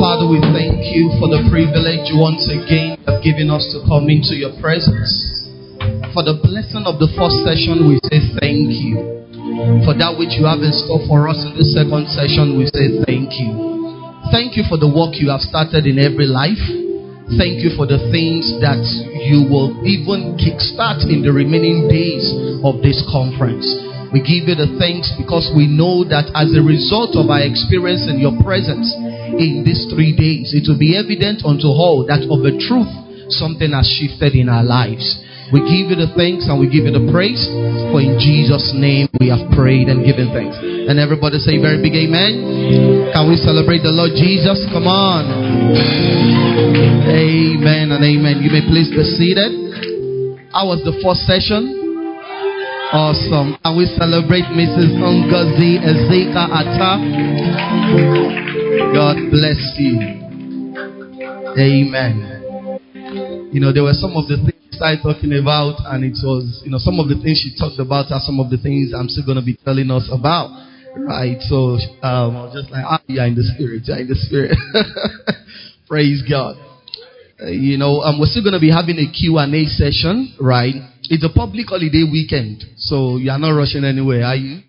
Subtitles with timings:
[0.00, 4.32] Father, we thank you for the privilege once again of giving us to come into
[4.32, 5.12] your presence.
[6.16, 8.96] For the blessing of the first session, we say thank you.
[9.84, 13.04] For that which you have in store for us in the second session, we say
[13.04, 13.52] thank you.
[14.32, 16.64] Thank you for the work you have started in every life.
[17.36, 18.80] Thank you for the things that
[19.20, 22.24] you will even kickstart in the remaining days
[22.64, 23.68] of this conference.
[24.16, 28.08] We give you the thanks because we know that as a result of our experience
[28.08, 28.88] in your presence
[29.38, 32.90] in these three days, it will be evident unto all that of a truth
[33.30, 35.22] something has shifted in our lives.
[35.50, 37.42] We give you the thanks and we give you the praise.
[37.90, 40.54] For in Jesus' name we have prayed and given thanks.
[40.54, 43.10] And everybody say very big amen.
[43.10, 44.62] Can we celebrate the Lord Jesus?
[44.70, 45.26] Come on.
[47.10, 48.46] Amen and amen.
[48.46, 49.50] You may please be seated.
[50.54, 51.66] How was the first session?
[52.94, 53.58] Awesome.
[53.66, 54.94] And we celebrate Mrs.
[54.98, 58.59] Ngozi Ezeka Atta.
[58.70, 59.98] God bless you.
[61.58, 62.78] Amen.
[63.52, 66.62] You know, there were some of the things I started talking about, and it was,
[66.64, 69.08] you know, some of the things she talked about are some of the things I'm
[69.08, 70.54] still going to be telling us about.
[70.94, 71.42] Right.
[71.50, 74.54] So um, I was just like, ah, yeah, in the spirit, yeah, in the spirit.
[75.90, 76.54] Praise God.
[77.42, 80.78] Uh, you know, um, we're still going to be having a Q&A session, right?
[81.10, 84.62] It's a public holiday weekend, so you are not rushing anywhere, are you?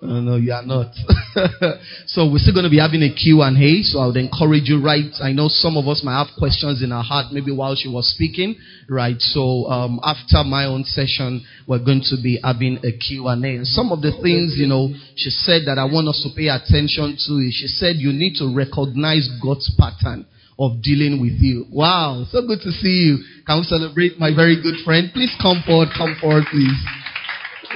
[0.00, 0.94] Oh, no, you are not.
[2.06, 5.10] so we're still going to be having a Q&A, so I would encourage you, right?
[5.20, 8.06] I know some of us might have questions in our heart, maybe while she was
[8.14, 8.54] speaking,
[8.88, 9.18] right?
[9.18, 13.58] So um, after my own session, we're going to be having a Q&A.
[13.58, 16.46] And some of the things, you know, she said that I want us to pay
[16.46, 20.26] attention to is she said you need to recognize God's pattern
[20.58, 21.66] of dealing with you.
[21.70, 23.18] Wow, so good to see you.
[23.46, 25.10] Can we celebrate my very good friend?
[25.14, 26.78] Please come forward, come forward, please.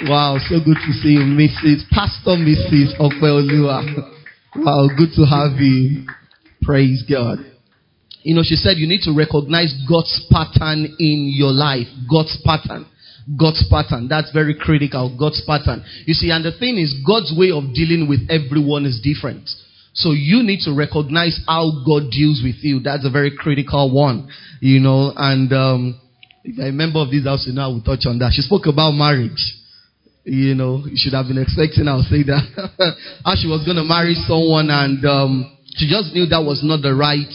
[0.00, 1.84] Wow, so good to see you, Mrs.
[1.90, 2.96] Pastor Mrs.
[2.98, 4.10] Okweolua.
[4.56, 6.06] Wow, good to have you.
[6.62, 7.38] Praise God.
[8.22, 11.86] You know, she said you need to recognize God's pattern in your life.
[12.10, 12.86] God's pattern.
[13.38, 14.08] God's pattern.
[14.08, 15.14] That's very critical.
[15.18, 15.84] God's pattern.
[16.06, 19.48] You see, and the thing is, God's way of dealing with everyone is different.
[19.92, 22.80] So you need to recognize how God deals with you.
[22.80, 24.30] That's a very critical one,
[24.60, 25.12] you know.
[25.14, 26.00] And um,
[26.44, 28.32] if I remember of this house, you know, I will touch on that.
[28.32, 29.58] She spoke about marriage.
[30.24, 32.46] You know, you should have been expecting I'll say that.
[33.24, 36.82] how she was going to marry someone and um, she just knew that was not
[36.82, 37.30] the right,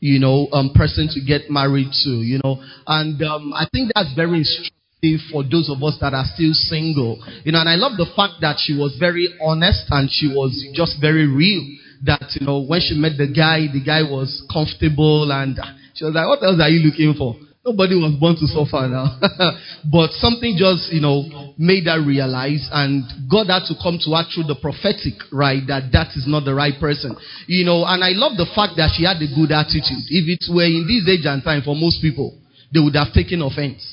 [0.00, 2.56] you know, um, person to get married to, you know.
[2.86, 7.20] And um, I think that's very instructive for those of us that are still single.
[7.44, 10.56] You know, and I love the fact that she was very honest and she was
[10.72, 11.60] just very real
[12.08, 15.60] that, you know, when she met the guy, the guy was comfortable and
[15.92, 17.36] she was like, what else are you looking for?
[17.60, 19.20] Nobody was born to suffer now.
[19.92, 24.24] but something just, you know, made her realize and God had to come to her
[24.32, 25.60] through the prophetic, right?
[25.68, 27.12] That that is not the right person.
[27.52, 30.08] You know, and I love the fact that she had a good attitude.
[30.08, 32.32] If it were in this age and time for most people,
[32.72, 33.84] they would have taken offense.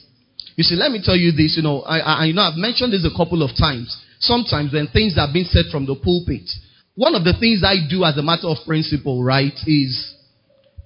[0.55, 2.95] You see, let me tell you this, you know, I, I, you know, I've mentioned
[2.95, 3.91] this a couple of times.
[4.23, 6.47] Sometimes when things are being said from the pulpit,
[6.95, 9.91] one of the things I do as a matter of principle, right, is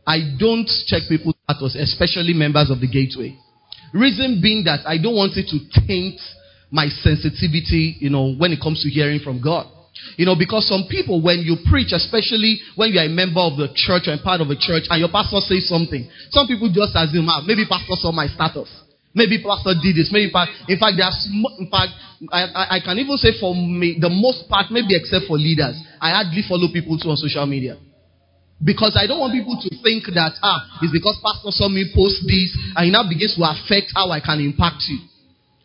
[0.06, 3.36] I don't check people's status, especially members of the gateway.
[3.94, 6.20] Reason being that I don't want it to taint
[6.72, 9.68] my sensitivity, you know, when it comes to hearing from God.
[10.16, 13.60] You know, because some people, when you preach, especially when you are a member of
[13.60, 16.96] the church or part of a church, and your pastor says something, some people just
[16.96, 18.72] assume, ah, maybe pastor saw my status.
[19.14, 20.08] Maybe pastor did this.
[20.10, 21.20] Maybe in fact, there's
[21.60, 21.92] in fact,
[22.32, 25.76] I, I, I, can even say for me, the most part, maybe except for leaders,
[26.00, 27.76] I hardly follow people too on social media.
[28.62, 32.22] Because I don't want people to think that, ah, it's because pastor saw me post
[32.30, 35.02] this and it now begins to affect how I can impact you.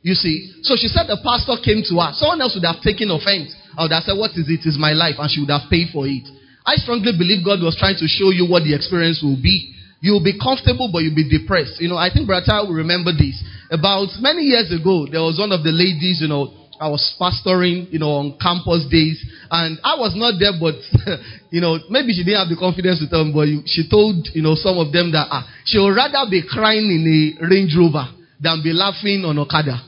[0.01, 0.65] You see?
[0.65, 2.17] So she said the pastor came to her.
[2.17, 3.53] Someone else would have taken offense.
[3.77, 4.65] I would have said, what is it?
[4.65, 5.21] It's my life.
[5.21, 6.25] And she would have paid for it.
[6.65, 9.77] I strongly believe God was trying to show you what the experience will be.
[10.01, 11.83] You'll be comfortable, but you'll be depressed.
[11.83, 13.39] You know, I think Brata will remember this.
[13.71, 17.91] About many years ago, there was one of the ladies, you know, I was pastoring,
[17.93, 19.19] you know, on campus days,
[19.51, 20.77] and I was not there, but,
[21.51, 24.43] you know, maybe she didn't have the confidence to tell them, but she told, you
[24.43, 28.09] know, some of them that ah, she would rather be crying in a Range Rover
[28.41, 29.81] than be laughing on Okada.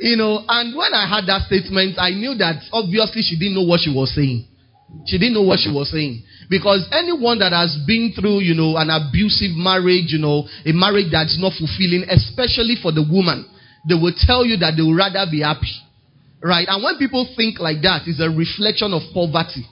[0.00, 3.68] You know, and when I had that statement, I knew that obviously she didn't know
[3.68, 4.48] what she was saying.
[5.06, 6.24] She didn't know what she was saying.
[6.48, 11.12] Because anyone that has been through, you know, an abusive marriage, you know, a marriage
[11.12, 13.46] that's not fulfilling, especially for the woman,
[13.86, 15.70] they will tell you that they would rather be happy.
[16.42, 16.66] Right?
[16.68, 19.68] And when people think like that, it's a reflection of poverty.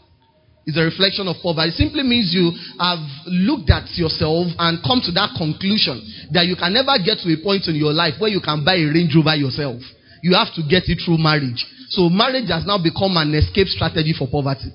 [0.68, 1.72] It's a reflection of poverty.
[1.72, 6.04] It simply means you have looked at yourself and come to that conclusion
[6.36, 8.76] that you can never get to a point in your life where you can buy
[8.76, 9.80] a Range Rover yourself.
[10.20, 11.64] You have to get it through marriage.
[11.88, 14.68] So marriage has now become an escape strategy for poverty.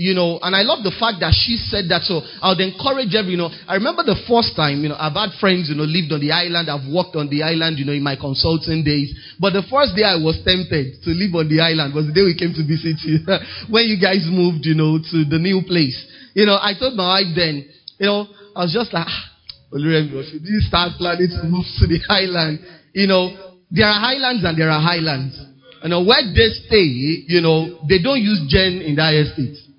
[0.00, 2.08] You know, and I love the fact that she said that.
[2.08, 5.12] So I would encourage every, you know, I remember the first time, you know, I've
[5.12, 6.72] had friends, you know, lived on the island.
[6.72, 9.12] I've worked on the island, you know, in my consulting days.
[9.36, 12.24] But the first day I was tempted to live on the island was the day
[12.24, 13.20] we came to visit you.
[13.68, 16.00] when you guys moved, you know, to the new place.
[16.32, 17.68] You know, I told my wife then,
[18.00, 18.24] you know,
[18.56, 19.24] I was just like, ah,
[19.68, 22.64] should you start planning to move to the island?
[22.96, 23.36] You know,
[23.68, 25.36] there are highlands and there are highlands.
[25.84, 26.88] You know, where they stay,
[27.28, 29.69] you know, they don't use gen in that estate.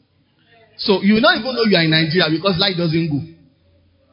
[0.81, 3.21] So you will not even know you are in Nigeria because light doesn't go.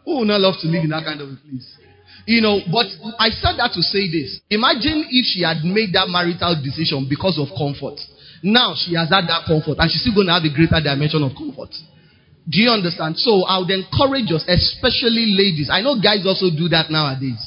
[0.04, 1.64] Who would not love to live in that kind of a place?
[2.28, 2.84] You know, but
[3.16, 4.40] I said that to say this.
[4.52, 7.96] Imagine if she had made that marital decision because of comfort.
[8.44, 11.24] Now she has had that comfort and she's still going to have a greater dimension
[11.24, 11.72] of comfort.
[12.44, 13.16] Do you understand?
[13.16, 15.72] So I would encourage us, especially ladies.
[15.72, 17.40] I know guys also do that nowadays.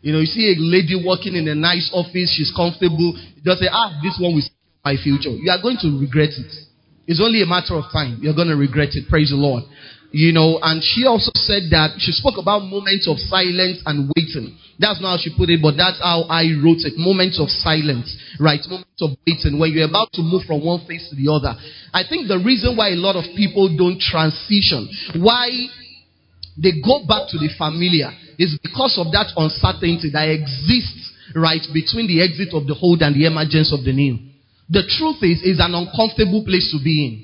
[0.00, 3.12] You know, you see a lady working in a nice office, she's comfortable.
[3.16, 4.44] You just say, ah, this one will
[4.84, 5.30] my future.
[5.30, 6.52] You are going to regret it.
[7.06, 8.18] It's only a matter of time.
[8.20, 9.08] You're going to regret it.
[9.08, 9.64] Praise the Lord.
[10.12, 14.58] You know, and she also said that she spoke about moments of silence and waiting.
[14.78, 17.00] That's not how she put it, but that's how I wrote it.
[17.00, 18.60] Moments of silence, right?
[18.68, 21.56] Moments of waiting, when you're about to move from one phase to the other.
[21.96, 25.48] I think the reason why a lot of people don't transition, why
[26.60, 32.04] they go back to the familiar, is because of that uncertainty that exists, right, between
[32.04, 34.31] the exit of the old and the emergence of the new.
[34.72, 37.14] The truth is, it's an uncomfortable place to be in.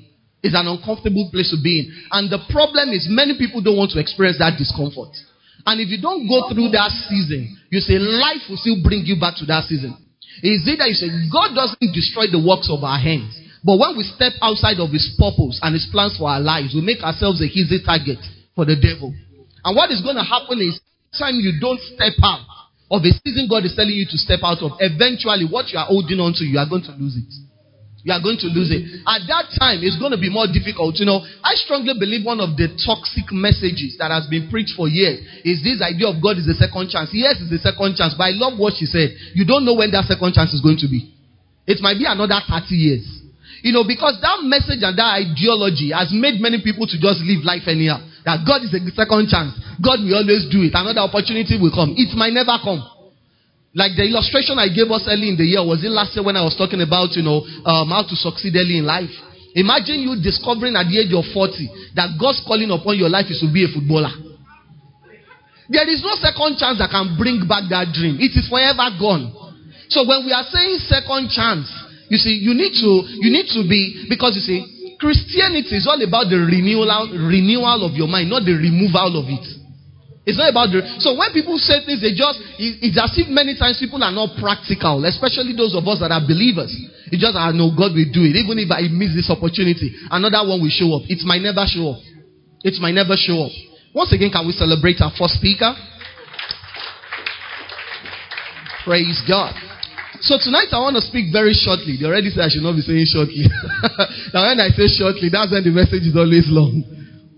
[0.45, 1.85] It's an uncomfortable place to be in.
[2.13, 5.17] And the problem is, many people don't want to experience that discomfort.
[5.65, 9.19] And if you don't go through that season, you say life will still bring you
[9.19, 9.97] back to that season.
[10.45, 13.33] Is it that you say God doesn't destroy the works of our hands,
[13.65, 16.85] but when we step outside of His purpose and His plans for our lives, we
[16.85, 18.21] make ourselves a easy target
[18.55, 19.11] for the devil.
[19.65, 20.79] And what is going to happen is,
[21.17, 22.45] time you don't step out,
[22.89, 25.85] of a season God is telling you to step out of, eventually what you are
[25.85, 27.29] holding on to, you are going to lose it.
[28.01, 29.03] You are going to lose it.
[29.03, 30.97] At that time, it's going to be more difficult.
[30.97, 34.87] You know, I strongly believe one of the toxic messages that has been preached for
[34.87, 37.11] years is this idea of God is a second chance.
[37.11, 39.13] Yes, it's a second chance, but I love what she said.
[39.35, 41.11] You don't know when that second chance is going to be.
[41.67, 43.05] It might be another 30 years.
[43.61, 47.43] You know, because that message and that ideology has made many people to just live
[47.43, 47.99] life anyhow.
[48.25, 49.55] That God is a second chance.
[49.79, 50.75] God will always do it.
[50.75, 51.95] Another opportunity will come.
[51.95, 52.83] It might never come.
[53.73, 56.35] Like the illustration I gave us early in the year, was it last year when
[56.35, 59.13] I was talking about, you know, um, how to succeed early in life?
[59.53, 63.41] Imagine you discovering at the age of 40 that God's calling upon your life is
[63.41, 64.13] to be a footballer.
[65.69, 68.17] There is no second chance that can bring back that dream.
[68.17, 69.29] It is forever gone.
[69.93, 71.69] So when we are saying second chance,
[72.09, 74.65] you see, you need to, you need to be, because you see,
[74.99, 79.47] Christianity is all about the renewal, renewal of your mind, not the removal of it.
[80.27, 80.83] It's not about the.
[80.99, 82.37] So when people say things, they just.
[82.59, 86.21] It's as if many times people are not practical, especially those of us that are
[86.21, 86.69] believers.
[87.09, 88.37] It's just, ah, I know God will do it.
[88.37, 91.07] Even if I miss this opportunity, another one will show up.
[91.09, 92.03] It might never show up.
[92.61, 93.55] It might never show up.
[93.95, 95.73] Once again, can we celebrate our first speaker?
[98.85, 99.68] Praise God.
[100.21, 101.95] So tonight I want to speak very shortly.
[101.95, 103.47] They already said I should not be saying shortly.
[104.35, 106.83] now when I say shortly, that's when the message is always long.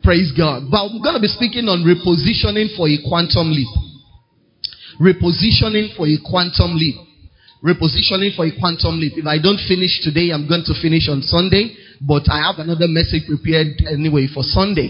[0.01, 0.65] Praise God.
[0.65, 3.69] But I'm going to be speaking on repositioning for a quantum leap.
[4.97, 6.97] Repositioning for a quantum leap.
[7.61, 9.13] Repositioning for a quantum leap.
[9.13, 11.77] If I don't finish today, I'm going to finish on Sunday.
[12.01, 14.89] But I have another message prepared anyway for Sunday.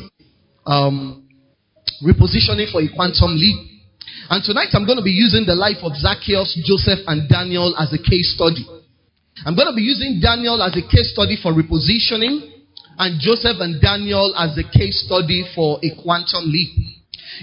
[0.64, 1.28] Um,
[2.00, 3.71] repositioning for a quantum leap.
[4.30, 7.92] And tonight I'm going to be using the life of Zacchaeus, Joseph, and Daniel as
[7.94, 8.66] a case study.
[9.46, 12.52] I'm going to be using Daniel as a case study for repositioning
[13.00, 16.70] and Joseph and Daniel as a case study for a quantum leap.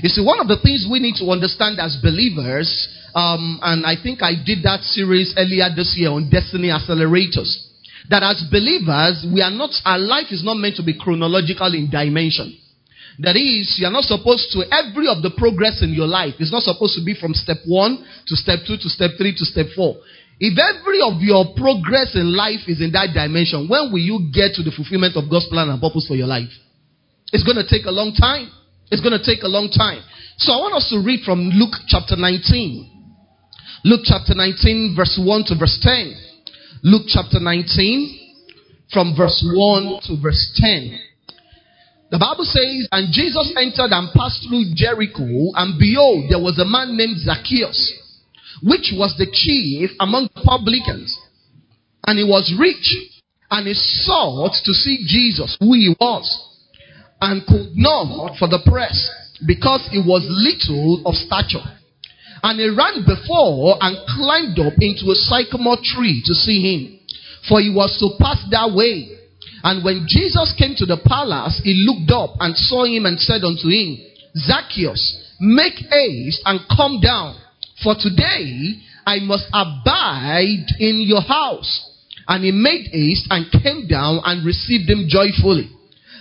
[0.02, 2.70] You see, one of the things we need to understand as believers,
[3.14, 7.50] um, and I think I did that series earlier this year on Destiny Accelerators,
[8.08, 11.90] that as believers, we are not, our life is not meant to be chronological in
[11.90, 12.56] dimension.
[13.18, 16.54] That is, you are not supposed to, every of the progress in your life is
[16.54, 19.66] not supposed to be from step one to step two to step three to step
[19.74, 19.98] four.
[20.38, 24.54] If every of your progress in life is in that dimension, when will you get
[24.54, 26.50] to the fulfillment of God's plan and purpose for your life?
[27.34, 28.46] It's going to take a long time.
[28.94, 29.98] It's going to take a long time.
[30.38, 33.82] So I want us to read from Luke chapter 19.
[33.82, 36.86] Luke chapter 19, verse 1 to verse 10.
[36.86, 41.07] Luke chapter 19, from verse 1 to verse 10.
[42.10, 46.64] The Bible says, And Jesus entered and passed through Jericho, and behold, there was a
[46.64, 48.08] man named Zacchaeus
[48.62, 51.16] which was the chief among the publicans.
[52.06, 52.96] And he was rich,
[53.50, 56.26] and he sought to see Jesus, who he was,
[57.20, 58.96] and could not for the press,
[59.46, 61.64] because he was little of stature.
[62.42, 67.00] And he ran before and climbed up into a sycamore tree to see him,
[67.48, 69.17] for he was to pass that way.
[69.62, 73.42] And when Jesus came to the palace, he looked up and saw him and said
[73.42, 73.98] unto him,
[74.36, 77.36] Zacchaeus, make haste and come down,
[77.82, 81.84] for today I must abide in your house.
[82.28, 85.70] And he made haste and came down and received him joyfully.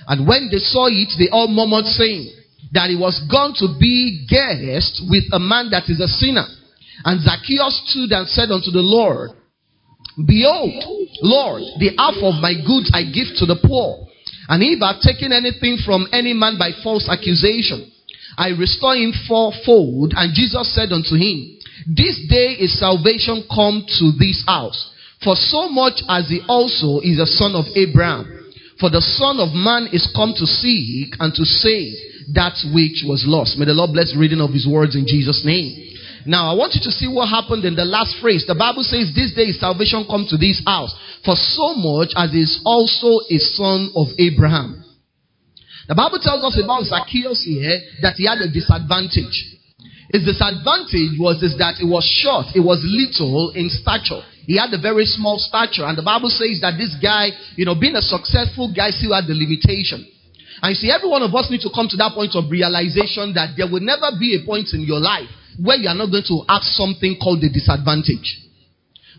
[0.07, 2.31] And when they saw it, they all murmured, saying
[2.71, 6.47] that he was gone to be guest with a man that is a sinner.
[7.03, 9.31] And Zacchaeus stood and said unto the Lord,
[10.25, 14.07] Behold, Lord, the half of my goods I give to the poor.
[14.49, 17.91] And if I have taken anything from any man by false accusation,
[18.37, 20.13] I restore him fourfold.
[20.15, 21.57] And Jesus said unto him,
[21.87, 24.93] This day is salvation come to this house.
[25.23, 28.37] For so much as he also is a son of Abraham.
[28.79, 31.97] For the Son of Man is come to seek and to save
[32.37, 33.57] that which was lost.
[33.57, 35.86] May the Lord bless the reading of his words in Jesus' name.
[36.27, 38.43] Now, I want you to see what happened in the last phrase.
[38.43, 40.91] The Bible says, This day is salvation come to this house,
[41.23, 44.83] for so much as is also a son of Abraham.
[45.87, 49.55] The Bible tells us about Zacchaeus here that he had a disadvantage.
[50.11, 54.19] His disadvantage was is that it was short, it was little in stature.
[54.43, 57.75] He had a very small stature, and the Bible says that this guy, you know,
[57.79, 60.03] being a successful guy, still had the limitation.
[60.59, 63.31] And you see, every one of us need to come to that point of realization
[63.39, 65.31] that there will never be a point in your life
[65.61, 68.47] where you are not going to have something called a disadvantage.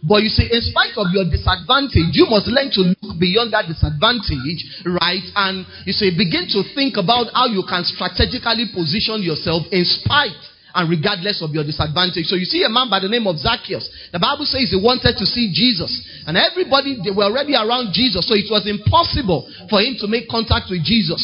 [0.07, 3.67] But you see, in spite of your disadvantage, you must learn to look beyond that
[3.67, 5.27] disadvantage, right?
[5.35, 10.39] And you see, begin to think about how you can strategically position yourself in spite
[10.75, 12.31] and regardless of your disadvantage.
[12.31, 13.89] So you see a man by the name of Zacchaeus.
[14.13, 15.91] The Bible says he wanted to see Jesus.
[16.27, 18.23] And everybody, they were already around Jesus.
[18.29, 21.19] So it was impossible for him to make contact with Jesus.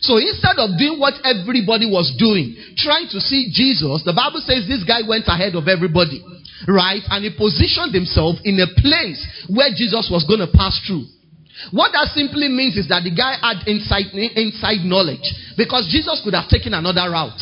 [0.00, 4.68] So instead of doing what everybody was doing, trying to see Jesus, the Bible says
[4.68, 6.20] this guy went ahead of everybody,
[6.68, 7.00] right?
[7.08, 11.08] And he positioned himself in a place where Jesus was going to pass through.
[11.72, 15.24] What that simply means is that the guy had inside, inside knowledge
[15.56, 17.40] because Jesus could have taken another route.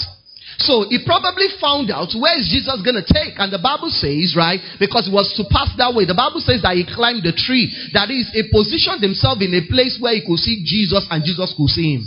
[0.63, 3.35] So he probably found out where is Jesus going to take.
[3.43, 6.63] And the Bible says, right, because it was to pass that way, the Bible says
[6.63, 7.67] that he climbed the tree.
[7.91, 11.51] That is, he positioned himself in a place where he could see Jesus and Jesus
[11.59, 12.07] could see him.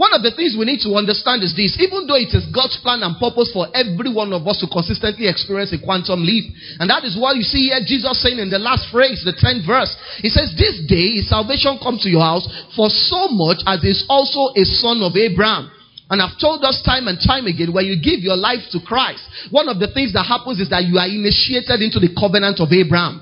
[0.00, 2.80] One of the things we need to understand is this even though it is God's
[2.80, 6.88] plan and purpose for every one of us to consistently experience a quantum leap, and
[6.88, 9.92] that is why you see here Jesus saying in the last phrase, the 10th verse,
[10.24, 14.08] He says, This day is salvation come to your house, for so much as is
[14.08, 15.68] also a son of Abraham.
[16.08, 19.20] And I've told us time and time again, when you give your life to Christ,
[19.52, 22.72] one of the things that happens is that you are initiated into the covenant of
[22.72, 23.20] Abraham.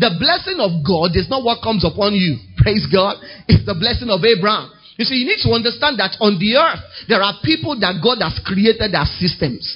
[0.00, 2.40] The blessing of God is not what comes upon you.
[2.56, 3.20] Praise God.
[3.44, 4.72] It's the blessing of Abraham.
[4.96, 8.22] You see, you need to understand that on the earth, there are people that God
[8.22, 9.66] has created as systems.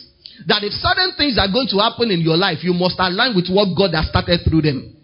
[0.47, 3.51] That if certain things are going to happen in your life, you must align with
[3.51, 4.95] what God has started through them.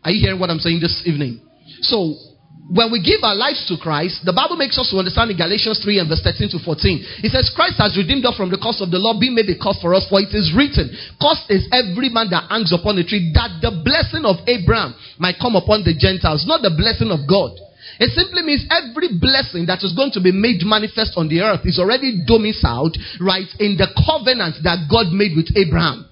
[0.00, 1.44] Are you hearing what I'm saying this evening?
[1.84, 2.16] So,
[2.66, 5.78] when we give our lives to Christ, the Bible makes us to understand in Galatians
[5.84, 7.22] 3 and verse 13 to 14.
[7.22, 9.54] It says, Christ has redeemed us from the curse of the law, being made a
[9.54, 10.90] curse for us, for it is written,
[11.20, 15.38] Cursed is every man that hangs upon a tree, that the blessing of Abraham might
[15.38, 17.54] come upon the Gentiles, not the blessing of God.
[17.98, 21.64] It simply means every blessing that is going to be made manifest on the earth
[21.64, 26.04] is already domiciled right in the covenant that God made with Abraham.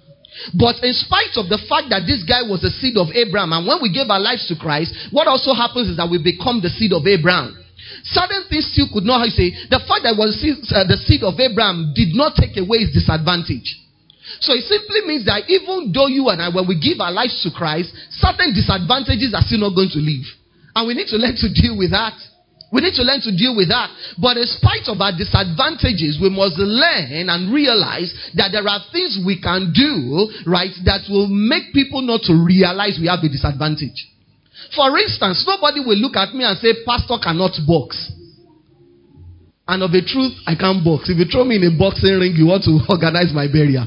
[0.57, 3.62] But in spite of the fact that this guy was a seed of Abraham, and
[3.69, 6.73] when we give our lives to Christ, what also happens is that we become the
[6.75, 7.55] seed of Abraham.
[8.03, 11.23] Certain things still could not, how you say, the fact that was uh, the seed
[11.23, 13.79] of Abraham did not take away his disadvantage.
[14.41, 17.38] So it simply means that even though you and I, when we give our lives
[17.45, 20.26] to Christ, certain disadvantages are still not going to leave.
[20.75, 22.14] And we need to learn to deal with that.
[22.75, 23.87] We need to learn to deal with that.
[24.19, 29.23] But in spite of our disadvantages, we must learn and realize that there are things
[29.23, 33.95] we can do, right, that will make people not to realize we have a disadvantage.
[34.75, 37.95] For instance, nobody will look at me and say, Pastor cannot box.
[39.71, 41.07] And of a truth, I can't box.
[41.07, 43.87] If you throw me in a boxing ring, you want to organize my burial.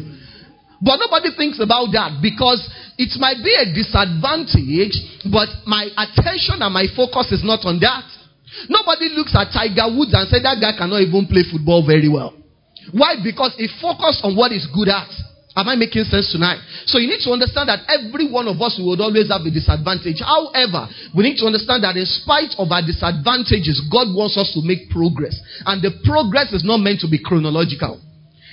[0.82, 2.62] But nobody thinks about that because
[2.98, 4.94] it might be a disadvantage,
[5.26, 8.06] but my attention and my focus is not on that.
[8.70, 12.38] Nobody looks at Tiger Woods and say that guy cannot even play football very well.
[12.94, 13.20] Why?
[13.20, 15.10] Because he focused on what he's good at.
[15.58, 16.62] Am I making sense tonight?
[16.86, 20.22] So you need to understand that every one of us would always have a disadvantage.
[20.22, 20.86] However,
[21.18, 24.94] we need to understand that in spite of our disadvantages, God wants us to make
[24.94, 25.34] progress.
[25.66, 27.98] And the progress is not meant to be chronological.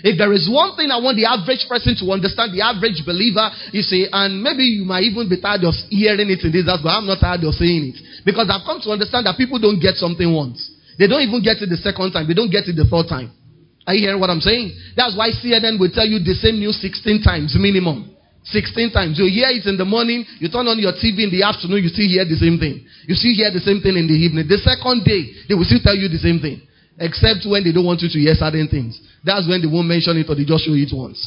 [0.04, 3.48] If there is one thing I want the average person to understand, the average believer,
[3.72, 6.84] you see, and maybe you might even be tired of hearing it in this house,
[6.84, 7.98] but I'm not tired of saying it.
[8.20, 10.60] Because I've come to understand that people don't get something once.
[11.00, 12.28] They don't even get it the second time.
[12.28, 13.32] They don't get it the third time.
[13.88, 14.76] Are you hearing what I'm saying?
[14.92, 18.12] That's why CNN will tell you the same news 16 times minimum.
[18.52, 19.16] 16 times.
[19.16, 21.88] You hear it in the morning, you turn on your TV in the afternoon, you
[21.88, 22.84] still hear the same thing.
[23.08, 24.44] You still hear the same thing in the evening.
[24.44, 26.60] The second day, they will still tell you the same thing.
[26.98, 29.00] Except when they don't want you to hear certain things.
[29.24, 31.18] That's when they won't mention it or they just show it once.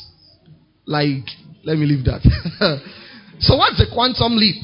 [0.86, 1.28] Like,
[1.68, 2.24] let me leave that.
[3.40, 4.56] so, what's a quantum leap?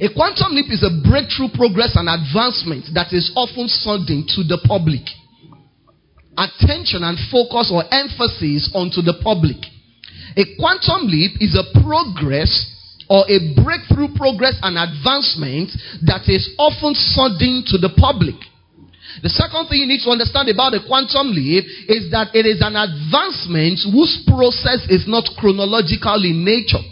[0.00, 4.58] A quantum leap is a breakthrough progress and advancement that is often sudden to the
[4.66, 5.04] public.
[6.34, 9.60] Attention and focus or emphasis onto the public.
[10.40, 12.48] A quantum leap is a progress
[13.10, 15.68] or a breakthrough progress and advancement
[16.06, 18.38] that is often sudden to the public.
[19.22, 22.62] The second thing you need to understand about the quantum leap is that it is
[22.62, 26.82] an advancement whose process is not chronological in nature.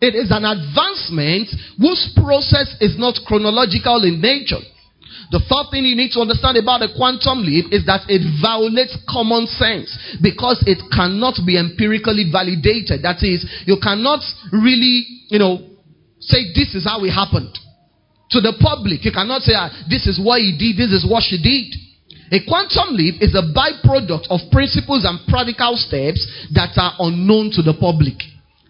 [0.00, 4.62] It is an advancement whose process is not chronological in nature.
[5.30, 8.96] The third thing you need to understand about the quantum leap is that it violates
[9.04, 13.04] common sense because it cannot be empirically validated.
[13.04, 15.60] That is, you cannot really, you know,
[16.20, 17.52] say this is how it happened.
[18.30, 21.24] To the public, you cannot say ah, this is what he did, this is what
[21.24, 21.72] she did.
[22.28, 26.20] A quantum leap is a byproduct of principles and practical steps
[26.52, 28.20] that are unknown to the public.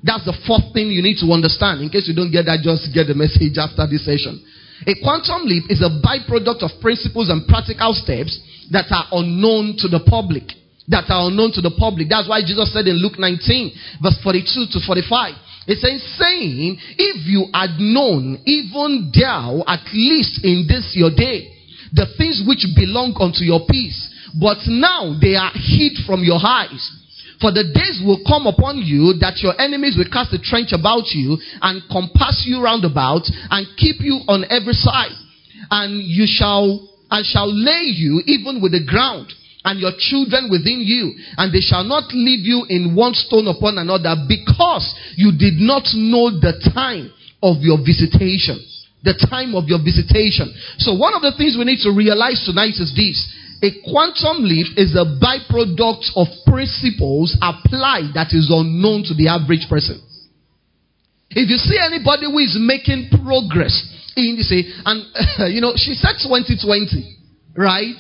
[0.03, 1.83] That's the fourth thing you need to understand.
[1.83, 4.39] In case you don't get that, just get the message after this session.
[4.87, 8.39] A quantum leap is a byproduct of principles and practical steps
[8.71, 10.55] that are unknown to the public.
[10.87, 12.07] That are unknown to the public.
[12.07, 15.35] That's why Jesus said in Luke 19, verse 42 to 45.
[15.69, 21.53] It says, saying, If you had known, even thou, at least in this your day,
[21.93, 23.97] the things which belong unto your peace,
[24.41, 26.81] but now they are hid from your eyes.
[27.41, 31.13] For the days will come upon you that your enemies will cast a trench about
[31.13, 35.15] you and compass you round about and keep you on every side.
[35.71, 36.81] And you shall,
[37.13, 39.31] and shall lay you even with the ground
[39.69, 43.77] and your children within you, and they shall not leave you in one stone upon
[43.77, 47.13] another because you did not know the time
[47.45, 48.57] of your visitation.
[49.05, 50.51] The time of your visitation.
[50.81, 53.21] So one of the things we need to realize tonight is this
[53.61, 59.69] a quantum leap is a byproduct of principles applied that is unknown to the average
[59.69, 60.01] person.
[61.31, 63.77] If you see anybody who is making progress
[64.17, 65.05] in you this, and
[65.53, 67.05] you know, she said 2020,
[67.55, 67.95] right?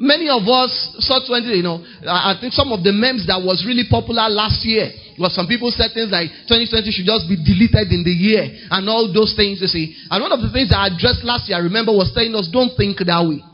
[0.00, 0.72] Many of us
[1.04, 4.64] saw 20, you know, I think some of the memes that was really popular last
[4.64, 4.88] year
[5.20, 8.88] was some people said things like 2020 should just be deleted in the year and
[8.88, 9.92] all those things, you see.
[10.08, 12.72] And one of the things I addressed last year, I remember, was telling us don't
[12.80, 13.44] think that way.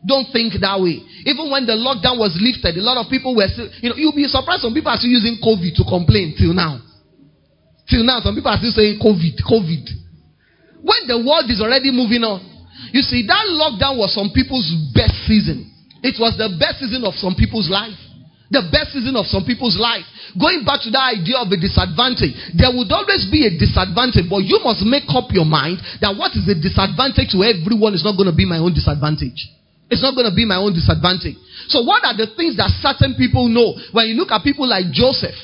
[0.00, 1.04] Don't think that way.
[1.28, 4.16] Even when the lockdown was lifted, a lot of people were still, you know, you'll
[4.16, 6.80] be surprised some people are still using COVID to complain till now.
[7.84, 9.84] Till now, some people are still saying COVID, COVID.
[10.80, 12.40] When the world is already moving on,
[12.96, 15.71] you see, that lockdown was some people's best season.
[16.02, 17.94] It was the best season of some people's life.
[18.50, 20.04] The best season of some people's life.
[20.36, 24.44] Going back to that idea of a disadvantage, there would always be a disadvantage, but
[24.44, 28.18] you must make up your mind that what is a disadvantage to everyone is not
[28.18, 29.48] going to be my own disadvantage.
[29.88, 31.36] It's not going to be my own disadvantage.
[31.68, 33.76] So, what are the things that certain people know?
[33.92, 35.36] When you look at people like Joseph,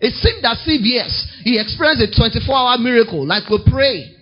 [0.00, 4.14] it seemed that CBS, he experienced a 24 hour miracle, like we pray.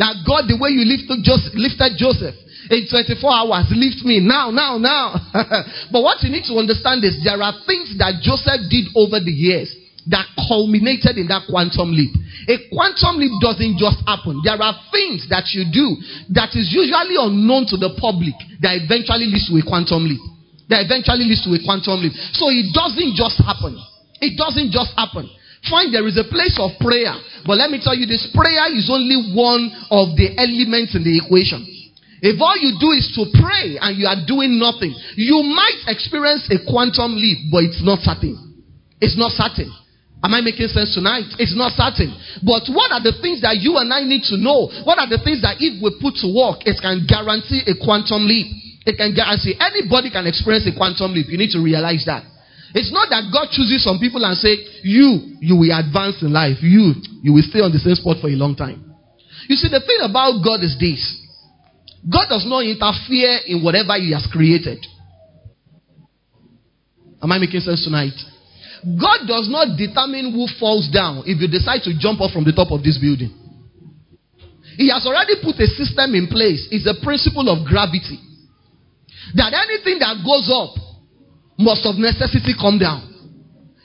[0.00, 2.32] That God, the way you lifted Joseph, lifted Joseph
[2.70, 5.18] in 24 hours, lift me now, now, now.
[5.90, 9.34] but what you need to understand is there are things that Joseph did over the
[9.34, 9.74] years
[10.06, 12.14] that culminated in that quantum leap.
[12.46, 14.38] A quantum leap doesn't just happen.
[14.46, 15.98] There are things that you do
[16.30, 20.22] that is usually unknown to the public that eventually leads to a quantum leap.
[20.70, 22.14] That eventually leads to a quantum leap.
[22.38, 23.74] So it doesn't just happen.
[24.22, 25.26] It doesn't just happen.
[25.66, 27.12] Fine, there is a place of prayer.
[27.44, 31.18] But let me tell you this prayer is only one of the elements in the
[31.18, 31.79] equation.
[32.20, 36.44] If all you do is to pray and you are doing nothing, you might experience
[36.52, 38.36] a quantum leap, but it's not certain.
[39.00, 39.72] It's not certain.
[40.20, 41.32] Am I making sense tonight?
[41.40, 42.12] It's not certain.
[42.44, 44.68] But what are the things that you and I need to know?
[44.84, 48.28] What are the things that if we put to work, it can guarantee a quantum
[48.28, 48.52] leap?
[48.84, 51.32] It can guarantee anybody can experience a quantum leap.
[51.32, 52.28] You need to realize that.
[52.76, 56.60] It's not that God chooses some people and say, you, you will advance in life.
[56.60, 58.92] You, you will stay on the same spot for a long time.
[59.48, 61.00] You see, the thing about God is this.
[62.08, 64.80] God does not interfere in whatever He has created.
[67.22, 68.16] Am I making sense tonight?
[68.80, 72.56] God does not determine who falls down if you decide to jump off from the
[72.56, 73.28] top of this building.
[74.80, 76.64] He has already put a system in place.
[76.72, 78.16] It's a principle of gravity.
[79.36, 80.72] That anything that goes up
[81.60, 83.04] must of necessity come down.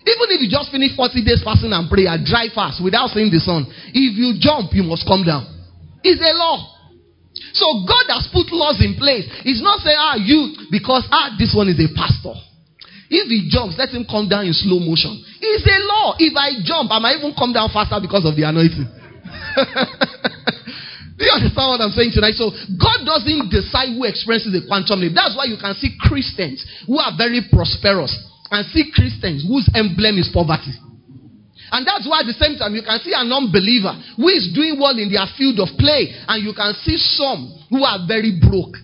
[0.07, 3.43] Even if you just finish 40 days fasting and prayer, dry fast without seeing the
[3.43, 5.43] sun, if you jump, you must come down.
[6.05, 6.74] It's a law.
[7.53, 9.27] So God has put laws in place.
[9.43, 12.33] It's not saying, ah, you, because ah, this one is a pastor.
[13.09, 15.13] If he jumps, let him come down in slow motion.
[15.39, 16.15] It's a law.
[16.17, 18.87] If I jump, I might even come down faster because of the anointing.
[21.15, 22.35] Do you understand what I'm saying tonight?
[22.35, 25.15] So God doesn't decide who experiences the quantum leap.
[25.15, 28.11] That's why you can see Christians who are very prosperous
[28.51, 30.75] and see Christians whose emblem is poverty.
[31.71, 34.77] And that's why at the same time you can see an unbeliever who is doing
[34.77, 38.77] well in their field of play, and you can see some who are very broke.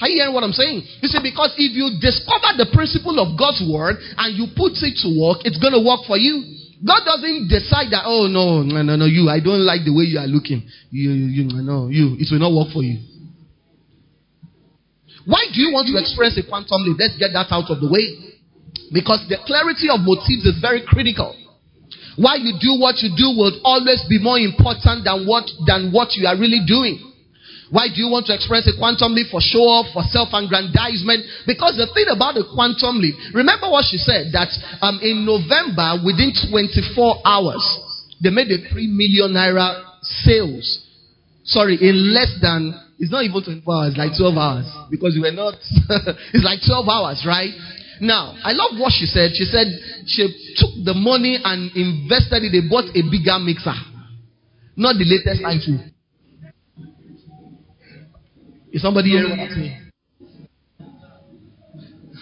[0.00, 0.80] Are you hearing what I'm saying?
[1.04, 4.96] You see, because if you discover the principle of God's word and you put it
[5.04, 6.40] to work, it's going to work for you.
[6.80, 10.08] God doesn't decide that, oh, no, no, no, no, you, I don't like the way
[10.08, 10.64] you are looking.
[10.88, 12.96] You, you, no, you, it will not work for you.
[15.28, 16.96] Why do you want to experience a quantum leap?
[16.96, 18.32] Let's get that out of the way.
[18.96, 21.36] Because the clarity of motives is very critical.
[22.16, 26.14] Why you do what you do will always be more important than what, than what
[26.14, 27.10] you are really doing.
[27.70, 31.22] Why do you want to experience a quantum leap for show off, for self aggrandizement?
[31.46, 34.50] Because the thing about the quantum leap, remember what she said that
[34.82, 37.62] um, in November, within 24 hours,
[38.18, 40.82] they made a 3 million naira sales.
[41.46, 44.66] Sorry, in less than, it's not even 24 hours, like 12 hours.
[44.90, 45.54] Because we were not,
[46.34, 47.54] it's like 12 hours, right?
[48.00, 49.32] Now, I love what she said.
[49.34, 49.66] She said
[50.06, 52.52] she took the money and invested it.
[52.52, 53.76] They bought a bigger mixer,
[54.76, 55.92] not the latest iPhone.
[58.72, 59.90] Is somebody hearing what saying?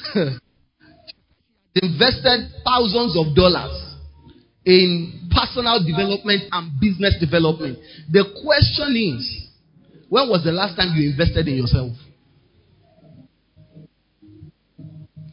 [1.83, 3.89] invested thousands of dollars
[4.65, 7.79] in personal development and business development.
[8.11, 9.49] The question is,
[10.09, 11.93] when was the last time you invested in yourself?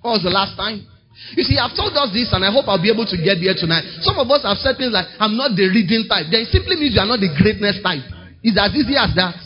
[0.06, 0.86] Was the last time?
[1.34, 3.56] You see, I've told us this, and I hope I'll be able to get there
[3.56, 3.88] tonight.
[4.04, 6.28] Some of us have said things like, I'm not the reading type.
[6.30, 8.04] Then it simply means you are not the greatness type.
[8.44, 9.40] It's as easy as that.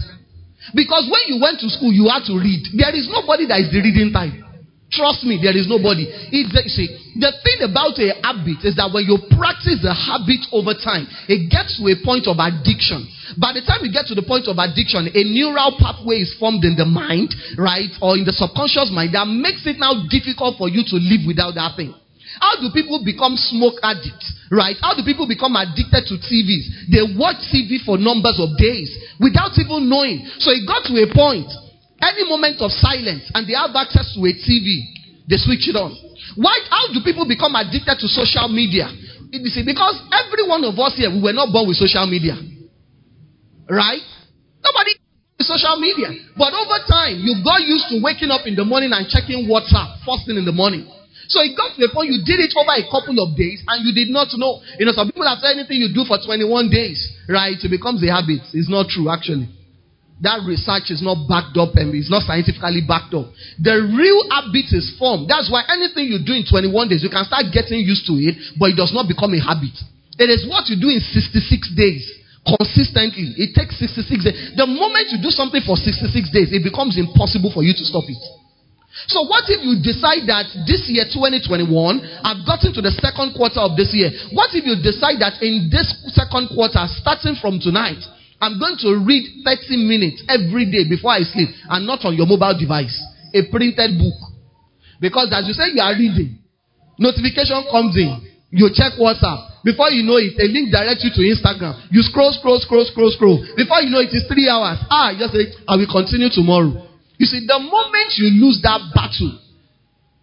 [0.73, 2.73] Because when you went to school, you had to read.
[2.73, 4.48] There is nobody that is the reading type.
[4.89, 6.09] Trust me, there is nobody.
[6.33, 11.05] See, the thing about a habit is that when you practice the habit over time,
[11.29, 13.05] it gets to a point of addiction.
[13.37, 16.65] By the time you get to the point of addiction, a neural pathway is formed
[16.65, 20.65] in the mind, right, or in the subconscious mind that makes it now difficult for
[20.65, 21.93] you to live without that thing.
[22.41, 24.25] How do people become smoke addicts?
[24.49, 24.77] Right?
[24.81, 26.89] How do people become addicted to TVs?
[26.89, 28.89] They watch TV for numbers of days
[29.21, 30.25] without even knowing.
[30.41, 31.49] So it got to a point,
[32.01, 34.83] any moment of silence, and they have access to a TV,
[35.27, 35.93] they switch it on.
[36.35, 36.55] Why?
[36.69, 38.87] How do people become addicted to social media?
[39.31, 42.33] You see, because every one of us here, we were not born with social media.
[43.69, 44.01] Right?
[44.63, 44.97] Nobody
[45.49, 46.13] social media.
[46.37, 50.03] But over time, you got used to waking up in the morning and checking WhatsApp
[50.05, 50.85] first thing in the morning.
[51.29, 53.85] So it got to the point you did it over a couple of days and
[53.85, 54.61] you did not know.
[54.81, 56.97] You know, some people have said anything you do for 21 days,
[57.29, 57.53] right?
[57.53, 58.41] It becomes a habit.
[58.53, 59.45] It's not true, actually.
[60.19, 63.31] That research is not backed up and it's not scientifically backed up.
[63.55, 65.31] The real habit is formed.
[65.31, 68.35] That's why anything you do in 21 days, you can start getting used to it,
[68.59, 69.71] but it does not become a habit.
[70.19, 72.03] It is what you do in 66 days
[72.43, 73.31] consistently.
[73.39, 74.37] It takes 66 days.
[74.59, 78.03] The moment you do something for 66 days, it becomes impossible for you to stop
[78.11, 78.19] it.
[79.07, 81.71] So, what if you decide that this year, 2021,
[82.25, 84.11] I've gotten to the second quarter of this year?
[84.35, 88.01] What if you decide that in this second quarter, starting from tonight,
[88.41, 92.25] I'm going to read 30 minutes every day before I sleep and not on your
[92.25, 92.95] mobile device,
[93.35, 94.15] a printed book?
[94.99, 96.39] Because as you say, you are reading,
[96.97, 98.15] notification comes in,
[98.51, 99.63] you check WhatsApp.
[99.63, 101.75] Before you know it, a link directs you to Instagram.
[101.91, 103.43] You scroll, scroll, scroll, scroll, scroll.
[103.59, 104.79] Before you know it, it's three hours.
[104.87, 106.87] Ah, just say, I will continue tomorrow.
[107.19, 109.35] You see, the moment you lose that battle,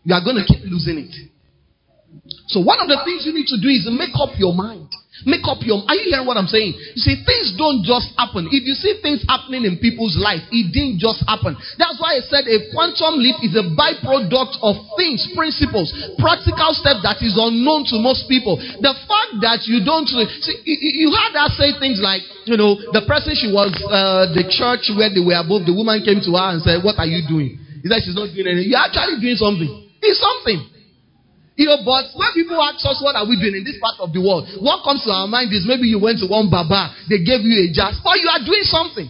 [0.05, 1.13] you are going to keep losing it.
[2.49, 4.89] So, one of the things you need to do is make up your mind.
[5.25, 6.77] Make up your Are you hearing what I'm saying?
[6.77, 8.53] You see, things don't just happen.
[8.53, 11.57] If you see things happening in people's life, it didn't just happen.
[11.81, 15.89] That's why I said a quantum leap is a byproduct of things, principles,
[16.21, 18.61] practical steps that is unknown to most people.
[18.61, 20.21] The fact that you don't see,
[20.69, 24.93] you heard her say things like, you know, the person she was, uh, the church
[24.93, 27.57] where they were above, the woman came to her and said, What are you doing?
[27.81, 28.69] He said, She's not doing anything.
[28.69, 29.71] You're actually doing something.
[30.05, 30.76] It's something.
[31.57, 34.13] You know, but when people ask us what are we doing in this part of
[34.13, 37.25] the world, what comes to our mind is maybe you went to one baba, they
[37.25, 39.09] gave you a jar, but you are doing something.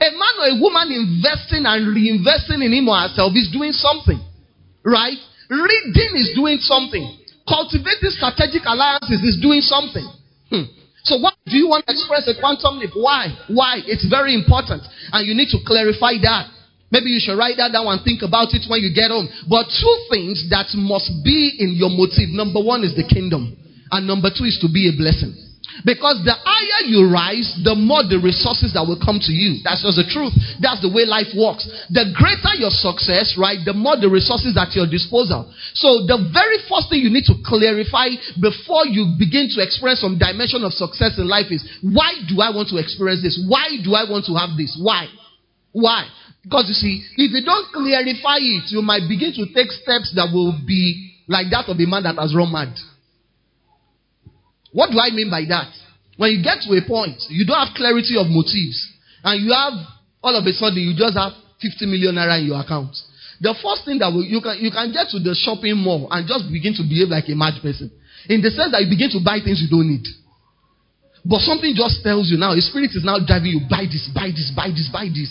[0.00, 4.16] A man or a woman investing and reinvesting in him or herself is doing something.
[4.80, 5.20] Right?
[5.52, 7.04] Reading is doing something.
[7.44, 10.08] Cultivating strategic alliances is doing something.
[10.48, 10.72] Hmm.
[11.04, 12.96] So what do you want to express a quantum leap?
[12.96, 13.36] Why?
[13.52, 13.84] Why?
[13.84, 14.80] It's very important.
[15.12, 16.48] And you need to clarify that.
[16.92, 19.26] Maybe you should write that down and think about it when you get home.
[19.48, 22.28] But two things that must be in your motive.
[22.36, 23.56] Number one is the kingdom.
[23.88, 25.32] And number two is to be a blessing.
[25.88, 29.64] Because the higher you rise, the more the resources that will come to you.
[29.64, 30.36] That's just the truth.
[30.60, 31.64] That's the way life works.
[31.88, 35.48] The greater your success, right, the more the resources at your disposal.
[35.72, 40.20] So the very first thing you need to clarify before you begin to experience some
[40.20, 43.40] dimension of success in life is why do I want to experience this?
[43.48, 44.76] Why do I want to have this?
[44.76, 45.08] Why?
[45.72, 46.04] Why?
[46.42, 50.30] Because you see, if you don't clarify it, you might begin to take steps that
[50.34, 52.74] will be like that of a man that has run mad.
[54.72, 55.70] What do I mean by that?
[56.16, 58.78] When you get to a point, you don't have clarity of motives,
[59.22, 59.74] and you have
[60.22, 62.90] all of a sudden you just have 50 million naira in your account.
[63.40, 66.26] The first thing that will, you can you can get to the shopping mall and
[66.26, 67.90] just begin to behave like a mad person,
[68.26, 70.06] in the sense that you begin to buy things you don't need.
[71.22, 74.34] But something just tells you now, the spirit is now driving you, buy this, buy
[74.34, 75.30] this, buy this, buy this.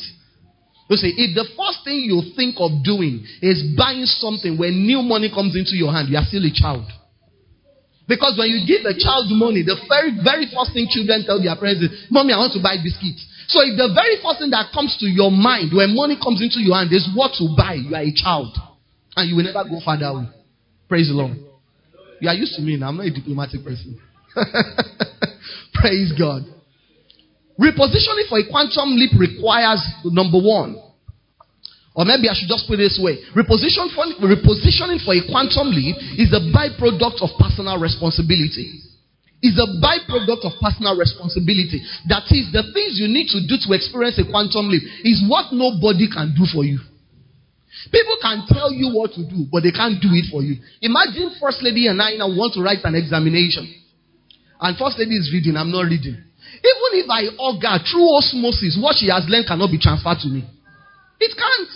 [0.91, 4.99] You see, if the first thing you think of doing is buying something when new
[4.99, 6.83] money comes into your hand, you are still a child.
[8.11, 11.55] Because when you give a child money, the very, very first thing children tell their
[11.55, 13.23] parents is, Mommy, I want to buy biscuits.
[13.47, 16.59] So if the very first thing that comes to your mind when money comes into
[16.59, 18.51] your hand is what to buy, you are a child.
[19.15, 20.27] And you will never go further away.
[20.91, 21.39] Praise the Lord.
[22.19, 22.91] You are used to me now.
[22.91, 23.95] I'm not a diplomatic person.
[25.79, 26.43] Praise God.
[27.61, 30.81] Repositioning for a quantum leap requires number one,
[31.93, 35.69] or maybe I should just put it this way Reposition for, repositioning for a quantum
[35.69, 38.65] leap is a byproduct of personal responsibility.
[39.41, 41.81] Is a byproduct of personal responsibility.
[42.09, 45.49] That is, the things you need to do to experience a quantum leap is what
[45.49, 46.77] nobody can do for you.
[47.89, 50.61] People can tell you what to do, but they can't do it for you.
[50.81, 53.65] Imagine First Lady and I now want to write an examination.
[54.61, 56.21] And First Lady is reading, I'm not reading.
[56.61, 60.45] Even if I augur through osmosis, what she has learned cannot be transferred to me.
[61.19, 61.73] It can't.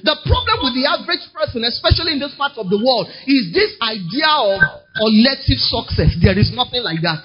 [0.00, 3.76] The problem with the average person, especially in this part of the world, is this
[3.84, 4.56] idea of
[4.96, 6.16] collective success.
[6.16, 7.20] There is nothing like that.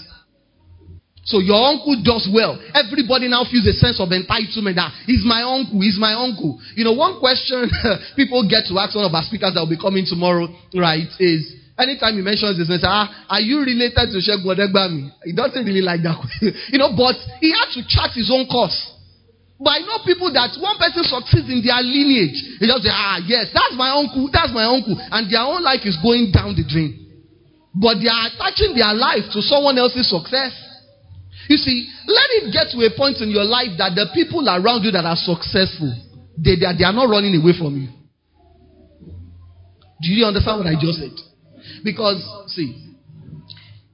[1.26, 2.60] So your uncle does well.
[2.76, 6.62] Everybody now feels a sense of entitlement that he's my uncle, he's my uncle.
[6.76, 7.66] You know, one question
[8.16, 10.46] people get to ask one of our speakers that will be coming tomorrow,
[10.78, 15.12] right, is anytime he mentions this, they say, ah, are you related to Sheikh Bodegbami?
[15.24, 16.18] He doesn't really like that.
[16.72, 18.76] you know, but he had to chart his own course.
[19.60, 22.60] But I know people that one person succeeds in their lineage.
[22.60, 25.00] They just say, ah, yes, that's my uncle, that's my uncle.
[25.00, 27.00] And their own life is going down the drain.
[27.72, 30.52] But they are attaching their life to someone else's success.
[31.48, 34.84] You see, let it get to a point in your life that the people around
[34.84, 35.94] you that are successful,
[36.36, 37.88] they, they, are, they are not running away from you.
[40.02, 41.16] Do you understand what I just said?
[41.84, 42.95] Because, see,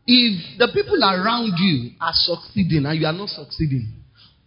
[0.07, 4.01] if the people around you are succeeding and you are not succeeding,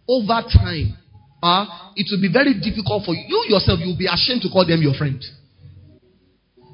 [0.07, 0.97] over time,
[1.41, 3.25] uh, it will be very difficult for you.
[3.27, 5.21] You yourself, you will be ashamed to call them your friend.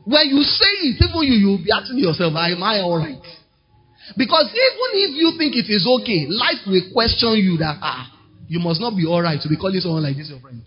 [0.04, 3.22] When you say it, even you, you will be asking yourself, Am I alright?
[4.18, 8.12] Because even if you think it is okay, life will question you that, ah,
[8.48, 10.62] you must not be alright to be calling someone like this your friend.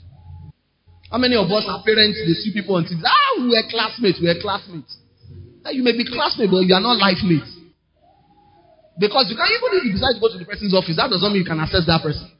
[1.10, 4.20] How many of us are parents, they see people on TV, ah, we were classmates,
[4.22, 4.96] we were classmates.
[5.72, 7.48] You may be classmates, but you are not life mates.
[8.98, 11.32] Because you can even if you decide to go to the person's office, that doesn't
[11.32, 12.30] mean you can access that person.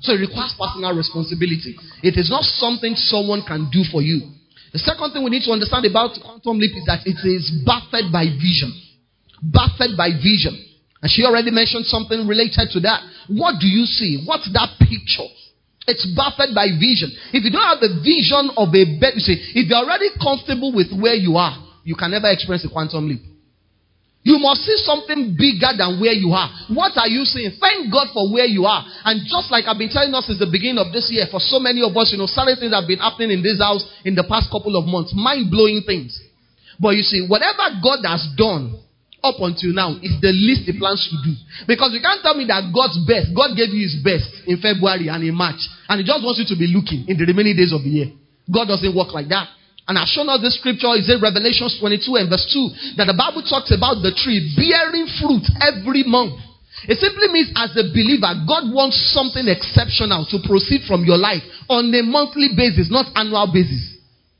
[0.00, 1.74] So it requires personal responsibility.
[2.02, 4.30] It is not something someone can do for you.
[4.72, 8.12] The second thing we need to understand about quantum leap is that it is buffeted
[8.12, 8.70] by vision.
[9.42, 10.54] Buffeted by vision.
[11.00, 13.00] And she already mentioned something related to that.
[13.32, 14.22] What do you see?
[14.26, 15.30] What's that picture?
[15.88, 17.10] It's buffeted by vision.
[17.32, 20.70] If you don't have the vision of a bed, you see, if you're already comfortable
[20.70, 21.56] with where you are,
[21.88, 23.24] you can never experience a quantum leap.
[24.20, 26.52] You must see something bigger than where you are.
[26.68, 27.56] What are you seeing?
[27.56, 28.84] Thank God for where you are.
[29.08, 31.56] And just like I've been telling us since the beginning of this year, for so
[31.56, 34.20] many of us, you know, certain things have been happening in this house in the
[34.28, 35.16] past couple of months.
[35.16, 36.12] Mind blowing things.
[36.76, 38.76] But you see, whatever God has done
[39.24, 41.32] up until now is the least He plans to do.
[41.64, 45.08] Because you can't tell me that God's best, God gave you His best in February
[45.08, 47.72] and in March, and He just wants you to be looking in the remaining days
[47.72, 48.12] of the year.
[48.44, 49.48] God doesn't work like that.
[49.88, 53.16] And I've shown us this scripture, is in Revelations 22 and verse 2, that the
[53.16, 56.36] Bible talks about the tree bearing fruit every month.
[56.84, 61.42] It simply means as a believer, God wants something exceptional to proceed from your life
[61.72, 63.98] on a monthly basis, not annual basis.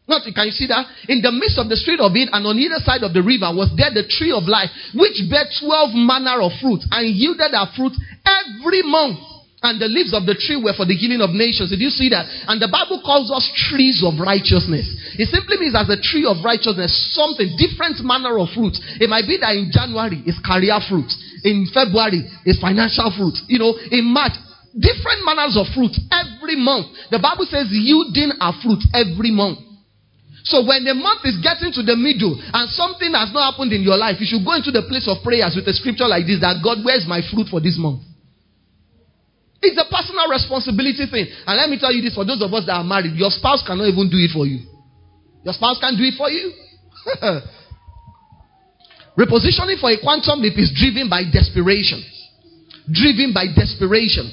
[0.09, 0.89] Not, you can you see that?
[1.09, 3.53] In the midst of the street of it and on either side of the river
[3.53, 7.69] was there the tree of life, which bare 12 manner of fruit and yielded her
[7.77, 7.93] fruit
[8.25, 9.21] every month.
[9.59, 11.75] And the leaves of the tree were for the healing of nations.
[11.75, 12.31] Did you see that?
[12.47, 14.87] And the Bible calls us trees of righteousness.
[15.18, 18.79] It simply means as a tree of righteousness, something, different manner of fruit.
[19.03, 21.11] It might be that in January it's career fruit.
[21.42, 23.35] In February it's financial fruit.
[23.51, 24.38] You know, in March,
[24.79, 26.94] different manners of fruit every month.
[27.11, 29.59] The Bible says yielding a fruit every month.
[30.47, 33.83] So when the month is getting to the middle and something has not happened in
[33.83, 36.40] your life, you should go into the place of prayers with a scripture like this
[36.47, 38.08] that God, where's my fruit for this month?
[39.61, 41.27] It's a personal responsibility thing.
[41.47, 43.62] And let me tell you this for those of us that are married, your spouse
[43.66, 44.62] cannot even do it for you.
[45.42, 46.53] Your spouse can't do it for you.
[49.18, 51.99] Repositioning for a quantum leap is driven by desperation.
[52.87, 54.31] Driven by desperation.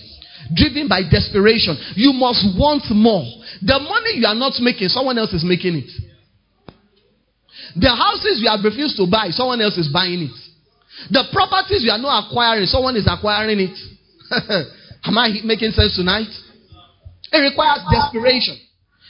[0.53, 1.73] Driven by desperation.
[1.97, 3.25] You must want more.
[3.65, 5.89] The money you are not making, someone else is making it.
[7.75, 10.37] The houses you have refused to buy, someone else is buying it.
[11.09, 13.77] The properties you are not acquiring, someone is acquiring it.
[15.05, 16.29] Am I making sense tonight?
[17.31, 18.57] It requires desperation.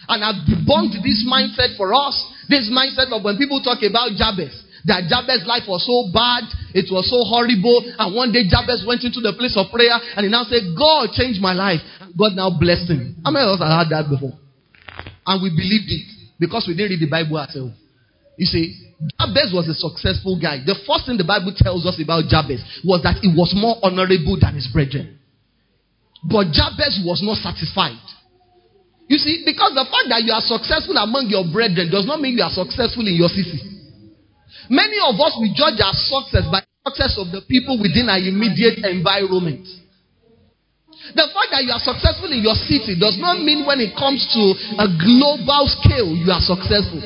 [0.07, 2.13] And I've debunked this mindset for us.
[2.47, 4.53] This mindset of when people talk about Jabez,
[4.85, 6.45] that Jabez's life was so bad,
[6.77, 10.21] it was so horrible, and one day Jabez went into the place of prayer and
[10.21, 11.81] he now said, God changed my life.
[12.03, 13.17] And God now blessed him.
[13.25, 14.37] How many of us have heard that before?
[15.25, 16.05] And we believed it
[16.37, 17.73] because we didn't read the Bible ourselves.
[18.37, 20.61] You see, Jabez was a successful guy.
[20.61, 24.37] The first thing the Bible tells us about Jabez was that he was more honorable
[24.37, 25.17] than his brethren.
[26.25, 28.01] But Jabez was not satisfied.
[29.05, 32.41] You see, because the fact that you are successful among your brethren does not mean
[32.41, 33.61] you are successful in your city.
[34.65, 38.17] Many of us, we judge our success by the success of the people within our
[38.17, 39.61] immediate environment.
[41.13, 44.25] The fact that you are successful in your city does not mean when it comes
[44.33, 44.43] to
[44.81, 47.05] a global scale, you are successful.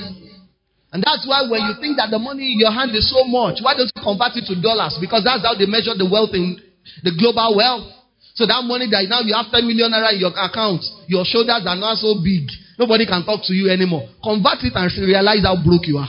[0.95, 3.59] And that's why when you think that the money in your hand is so much,
[3.59, 4.95] why don't you convert it to dollars?
[5.03, 6.55] Because that's how they measure the wealth in
[7.03, 7.98] the global wealth.
[8.39, 10.79] So that money that now you have 10 million naira in your account,
[11.11, 12.47] your shoulders are not so big.
[12.79, 14.07] Nobody can talk to you anymore.
[14.23, 16.07] Convert it and realize how broke you are.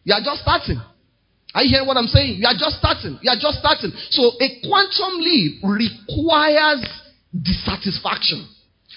[0.00, 0.80] You are just starting.
[1.52, 2.40] Are you hearing what I'm saying?
[2.40, 3.20] You are just starting.
[3.20, 3.92] You are just starting.
[4.08, 6.88] So a quantum leap requires
[7.36, 8.48] dissatisfaction.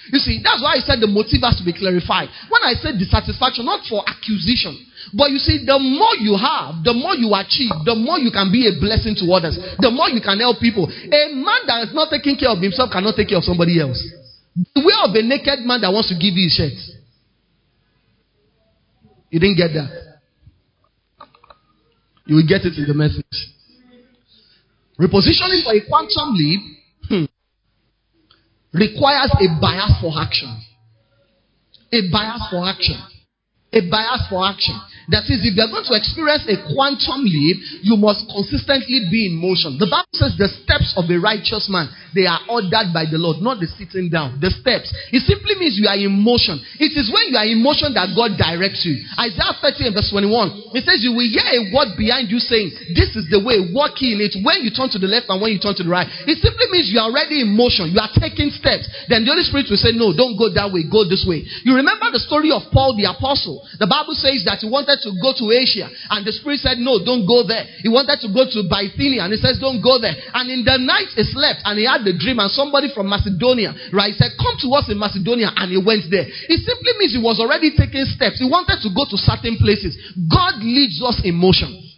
[0.08, 2.32] You see, that's why I said the motive has to be clarified.
[2.48, 4.80] When I said dissatisfaction, not for accusation,
[5.14, 8.52] but you see, the more you have, the more you achieve, the more you can
[8.52, 10.86] be a blessing to others, the more you can help people.
[10.88, 14.00] A man that is not taking care of himself cannot take care of somebody else.
[14.56, 16.80] The way of a naked man that wants to give you his shirt.
[19.32, 19.90] You didn't get that.
[22.26, 23.26] You will get it in the message.
[25.00, 26.62] Repositioning for a quantum leap
[27.10, 27.26] hmm,
[28.74, 30.52] requires a bias for action.
[31.92, 33.00] A bias for action.
[33.74, 34.76] A bias for action.
[35.12, 39.36] That is, if you're going to experience a quantum leap, you must consistently be in
[39.36, 39.76] motion.
[39.76, 43.44] The Bible says the steps of a righteous man, they are ordered by the Lord,
[43.44, 44.40] not the sitting down.
[44.40, 44.88] The steps.
[45.12, 46.60] It simply means you are in motion.
[46.80, 49.04] It is when you are in motion that God directs you.
[49.20, 52.96] Isaiah 30 and verse 21, it says, You will hear a word behind you saying,
[52.96, 54.40] This is the way, walk in it.
[54.40, 56.72] When you turn to the left and when you turn to the right, it simply
[56.72, 57.92] means you are already in motion.
[57.92, 58.88] You are taking steps.
[59.12, 61.44] Then the Holy Spirit will say, No, don't go that way, go this way.
[61.68, 63.64] You remember the story of Paul the apostle.
[63.80, 65.90] The Bible says that he wanted to go to Asia.
[66.10, 67.66] And the Spirit said, No, don't go there.
[67.84, 69.28] He wanted to go to Bithynia.
[69.28, 70.14] And he says, Don't go there.
[70.34, 72.40] And in the night he slept and he had the dream.
[72.40, 75.52] And somebody from Macedonia, right, said, Come to us in Macedonia.
[75.58, 76.26] And he went there.
[76.26, 78.40] It simply means he was already taking steps.
[78.40, 79.98] He wanted to go to certain places.
[80.30, 81.91] God leads us in motion.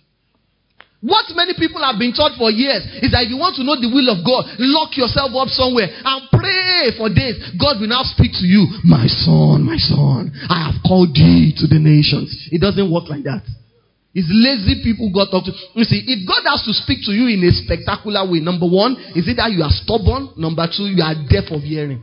[1.03, 3.91] What many people have been taught for years is that you want to know the
[3.91, 7.35] will of God, lock yourself up somewhere and pray for days.
[7.59, 11.67] God will now speak to you, My son, my son, I have called thee to
[11.67, 12.31] the nations.
[12.55, 13.43] It doesn't work like that.
[14.15, 15.51] It's lazy people God talk to.
[15.75, 18.95] You see, if God has to speak to you in a spectacular way, number one,
[19.11, 20.31] is it that you are stubborn?
[20.39, 21.99] Number two, you are deaf of hearing.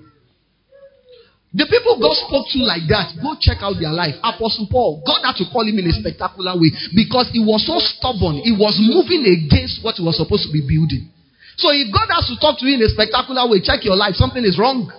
[1.51, 4.15] The people God spoke to like that, go check out their life.
[4.23, 7.83] Apostle Paul, God had to call him in a spectacular way because he was so
[7.83, 8.39] stubborn.
[8.47, 11.11] He was moving against what he was supposed to be building.
[11.59, 14.15] So if God has to talk to you in a spectacular way, check your life.
[14.15, 14.95] Something is wrong.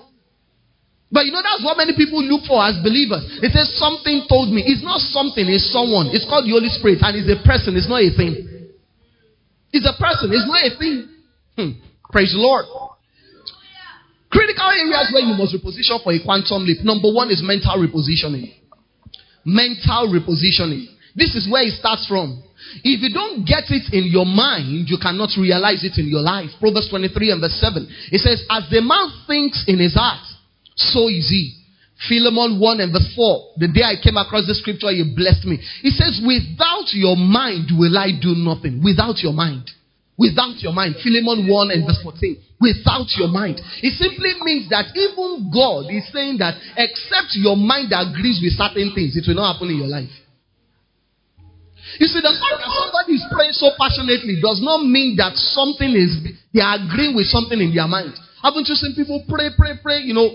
[1.07, 3.23] But you know, that's what many people look for as believers.
[3.39, 4.63] It says, Something told me.
[4.67, 6.11] It's not something, it's someone.
[6.11, 8.35] It's called the Holy Spirit, and it's a person, it's not a thing.
[9.71, 10.95] It's a person, it's not a thing.
[11.55, 11.71] Hmm.
[12.11, 12.67] Praise the Lord.
[14.61, 16.83] Critical areas where you must reposition for a quantum leap.
[16.83, 18.53] Number one is mental repositioning.
[19.45, 20.85] Mental repositioning.
[21.15, 22.43] This is where it starts from.
[22.83, 26.49] If you don't get it in your mind, you cannot realize it in your life.
[26.59, 27.87] Proverbs 23 and verse 7.
[28.11, 30.23] It says, As the man thinks in his heart,
[30.75, 31.57] so is he.
[32.07, 33.53] Philemon 1 and verse 4.
[33.57, 35.59] The day I came across the scripture, he blessed me.
[35.81, 38.81] He says, Without your mind will I do nothing.
[38.81, 39.69] Without your mind.
[40.17, 40.95] Without your mind.
[41.01, 42.37] Philemon 1 and verse 14.
[42.61, 43.57] Without your mind.
[43.81, 48.93] It simply means that even God is saying that except your mind agrees with certain
[48.93, 50.13] things, it will not happen in your life.
[51.97, 55.91] You see, the fact that somebody is praying so passionately does not mean that something
[55.97, 56.13] is,
[56.53, 58.13] they are agreeing with something in their mind.
[58.41, 59.99] Haven't you seen people pray, pray, pray?
[60.05, 60.29] You know,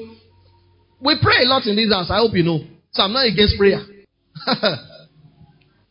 [1.01, 2.11] we pray a lot in this house.
[2.11, 2.66] I hope you know.
[2.91, 3.81] So I'm not against prayer.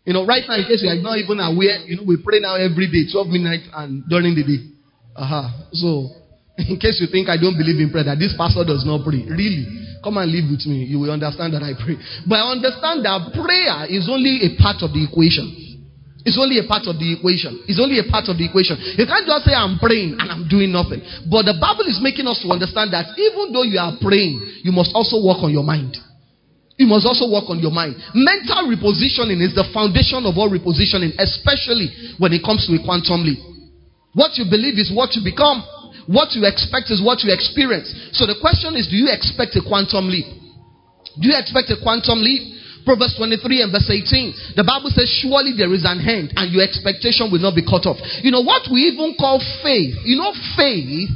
[0.05, 2.37] you know, right now, in case you are not even aware, you know, we pray
[2.39, 4.61] now every day, 12 midnight and during the day.
[5.17, 5.49] Uh-huh.
[5.73, 6.13] So,
[6.61, 9.25] in case you think I don't believe in prayer, that this pastor does not pray,
[9.25, 9.65] really,
[10.05, 10.85] come and live with me.
[10.85, 11.97] You will understand that I pray.
[12.29, 15.65] But I understand that prayer is only a part of the equation.
[16.21, 17.65] It's only a part of the equation.
[17.65, 18.77] It's only a part of the equation.
[18.97, 21.01] You can't just say, I'm praying and I'm doing nothing.
[21.29, 24.73] But the Bible is making us to understand that even though you are praying, you
[24.73, 25.97] must also work on your mind.
[26.75, 27.95] You must also work on your mind.
[28.11, 31.87] Mental repositioning is the foundation of all repositioning, especially
[32.19, 33.39] when it comes to a quantum leap.
[34.11, 35.63] What you believe is what you become.
[36.07, 37.87] What you expect is what you experience.
[38.11, 40.27] So the question is, do you expect a quantum leap?
[41.15, 42.55] Do you expect a quantum leap?
[42.83, 44.53] Proverbs 23 and verse 18.
[44.59, 47.89] The Bible says, Surely there is an end, and your expectation will not be cut
[47.89, 47.97] off.
[48.21, 49.97] You know what we even call faith?
[50.05, 51.09] You know, faith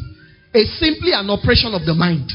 [0.56, 2.34] is simply an operation of the mind.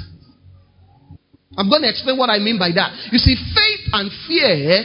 [1.56, 3.12] I'm going to explain what I mean by that.
[3.12, 4.84] You see, faith and fear,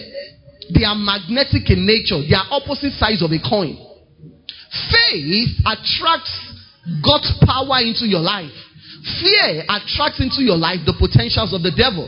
[0.74, 3.78] they are magnetic in nature, they are opposite sides of a coin.
[4.94, 6.34] Faith attracts
[7.02, 8.54] God's power into your life.
[9.22, 12.06] Fear attracts into your life the potentials of the devil.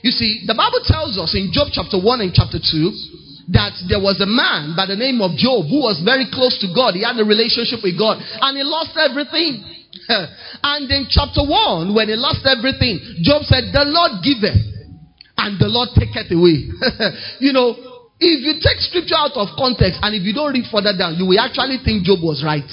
[0.00, 4.02] You see, the Bible tells us in Job chapter 1 and chapter 2 that there
[4.02, 6.94] was a man by the name of Job who was very close to God.
[6.94, 9.62] He had a relationship with God and he lost everything.
[10.62, 14.58] and in chapter 1, when he lost everything, Job said, The Lord giveth
[15.36, 16.70] and the Lord taketh away.
[17.44, 17.76] you know,
[18.18, 21.26] if you take scripture out of context and if you don't read further down, you
[21.26, 22.66] will actually think Job was right.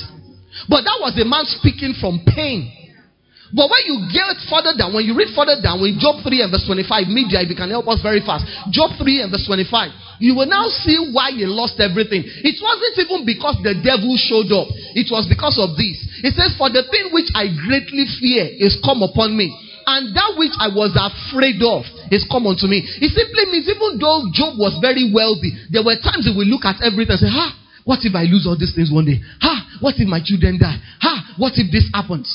[0.69, 2.82] But that was a man speaking from pain.
[3.53, 6.49] But when you get further down, when you read further down, when Job 3 and
[6.49, 8.49] verse 25, media, if you can help us very fast.
[8.73, 12.25] Job 3 and verse 25, you will now see why he lost everything.
[12.25, 16.01] It wasn't even because the devil showed up, it was because of this.
[16.25, 19.53] It says, For the thing which I greatly fear is come upon me
[19.85, 22.81] and that which I was afraid of is come unto me.
[22.81, 26.65] It simply means even though Job was very wealthy, there were times he would look
[26.65, 29.19] at everything and say, Ha, what if I lose all these things one day?
[29.43, 30.79] Ha, what if my children die?
[31.03, 32.31] Ha, what if this happens?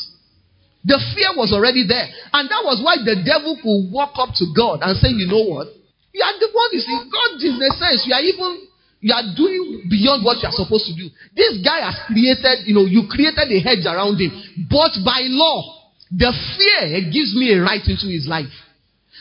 [0.85, 2.07] The fear was already there.
[2.33, 5.43] And that was why the devil could walk up to God and say, You know
[5.43, 5.69] what?
[6.15, 8.69] You are the one, you see, God in a sense, you are even
[9.01, 11.07] you are doing beyond what you are supposed to do.
[11.35, 14.35] This guy has created, you know, you created a hedge around him.
[14.67, 18.51] But by law, the fear gives me a right into his life.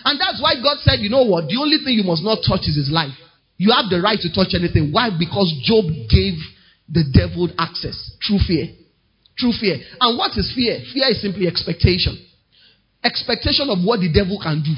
[0.05, 1.45] And that's why God said, you know what?
[1.45, 3.13] The only thing you must not touch is his life.
[3.57, 4.89] You have the right to touch anything.
[4.89, 5.09] Why?
[5.13, 6.37] Because Job gave
[6.89, 8.73] the devil access through fear.
[9.37, 9.77] True fear.
[10.01, 10.81] And what is fear?
[10.93, 12.17] Fear is simply expectation.
[13.03, 14.73] Expectation of what the devil can do.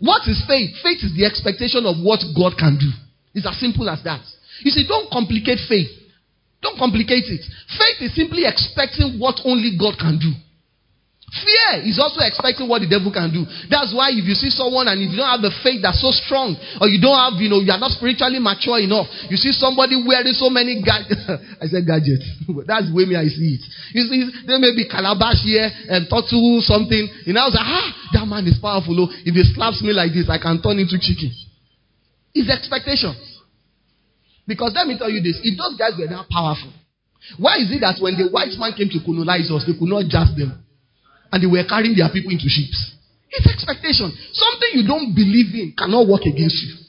[0.00, 0.76] What is faith?
[0.82, 2.90] Faith is the expectation of what God can do.
[3.34, 4.22] It's as simple as that.
[4.62, 5.90] You see, don't complicate faith.
[6.60, 7.42] Don't complicate it.
[7.78, 10.34] Faith is simply expecting what only God can do.
[11.28, 13.44] Fear is also expecting what the devil can do.
[13.68, 16.08] That's why if you see someone and if you don't have the faith that's so
[16.08, 19.52] strong, or you don't have, you know, you are not spiritually mature enough, you see
[19.52, 21.20] somebody wearing so many gadgets.
[21.62, 22.24] I said gadgets.
[22.68, 23.64] that's the way me I see it.
[23.92, 27.04] You see, there may be calabash here and talk to something.
[27.28, 28.96] You know, I was like, ah, that man is powerful.
[28.96, 29.12] Oh.
[29.12, 31.28] If he slaps me like this, I can turn into chicken.
[32.32, 33.12] It's expectation.
[34.48, 36.72] Because let me tell you this, if those guys were that powerful,
[37.36, 40.08] why is it that when the white man came to colonize us, they could not
[40.08, 40.64] judge them?
[41.32, 42.94] And they were carrying their people into ships.
[43.30, 44.08] It's expectation.
[44.32, 46.88] Something you don't believe in cannot work against you.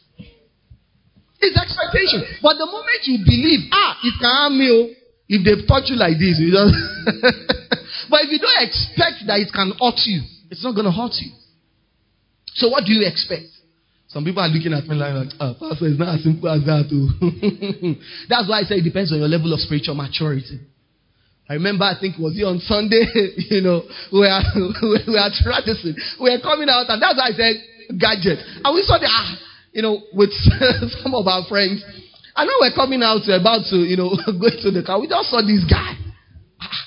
[1.39, 2.23] It's expectation.
[2.43, 4.67] But the moment you believe, ah, it can harm me.
[4.71, 4.95] Oh.
[5.29, 6.73] If they've taught you like this, you just
[8.09, 11.13] but if you don't expect that it can hurt you, it's not going to hurt
[11.21, 11.29] you.
[12.57, 13.45] So what do you expect?
[14.09, 16.89] Some people are looking at me like, oh, Pastor, it's not as simple as that.
[16.89, 17.13] Too.
[17.13, 17.93] Oh.
[18.29, 20.65] That's why I say it depends on your level of spiritual maturity.
[21.49, 23.09] I remember, I think it was here on Sunday,
[23.49, 23.81] you know,
[24.13, 24.45] we are,
[25.09, 25.97] we are practicing.
[26.21, 27.57] We are coming out, and that's why I said
[27.97, 28.37] gadget.
[28.61, 29.33] And we saw the, ah,
[29.73, 30.29] you know, with
[31.01, 31.81] some of our friends.
[32.37, 35.01] I know we're coming out, we're about to, you know, go to the car.
[35.01, 35.97] We just saw this guy.
[36.61, 36.81] Ah,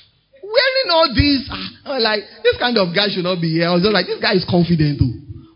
[0.47, 3.67] wearing all these, ah, like, this kind of guy should not be here.
[3.67, 5.12] I was just like, this guy is confident too.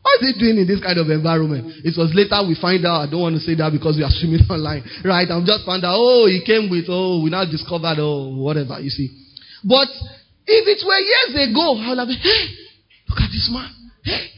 [0.06, 1.82] What is he doing in this kind of environment?
[1.82, 3.02] It was later we find out.
[3.02, 5.26] I don't want to say that because we are streaming online, right?
[5.26, 5.98] I'm just found out.
[5.98, 6.86] Oh, he came with.
[6.86, 7.98] Oh, we now discovered.
[7.98, 8.78] Oh, whatever.
[8.78, 9.10] You see,
[9.66, 9.90] but
[10.46, 12.22] if it were years ago, I would have been.
[12.22, 12.54] Hey,
[13.10, 13.66] look at this man.
[14.06, 14.30] Hey,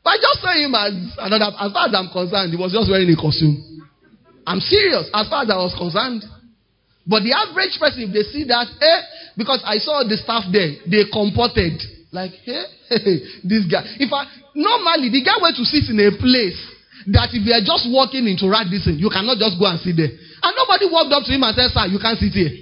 [0.00, 1.52] but I just saw him as another.
[1.52, 3.60] As far as I'm concerned, he was just wearing a costume.
[4.48, 5.12] I'm serious.
[5.12, 6.24] As far as I was concerned.
[7.04, 9.00] But the average person, if they see that, eh,
[9.36, 11.76] because I saw the staff there, they comported
[12.14, 13.82] like, hey, hey, this guy.
[13.98, 16.56] If I normally the guy went to sit in a place
[17.10, 20.14] that if you are just walking into Radisson, you cannot just go and sit there.
[20.14, 22.54] And nobody walked up to him and said, Sir, you can't sit here.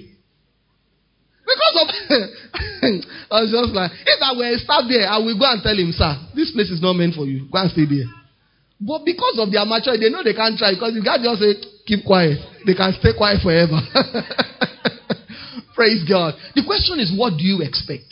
[1.45, 1.87] Because of
[3.31, 5.93] I was just like, if I were a there, I will go and tell him,
[5.93, 7.45] Sir, this place is not meant for you.
[7.47, 8.09] Go and stay there.
[8.81, 11.53] But because of their maturity, they know they can't try because you can't just say,
[11.85, 12.41] keep quiet.
[12.65, 13.79] They can stay quiet forever.
[15.77, 16.35] Praise God.
[16.55, 18.11] The question is, what do you expect?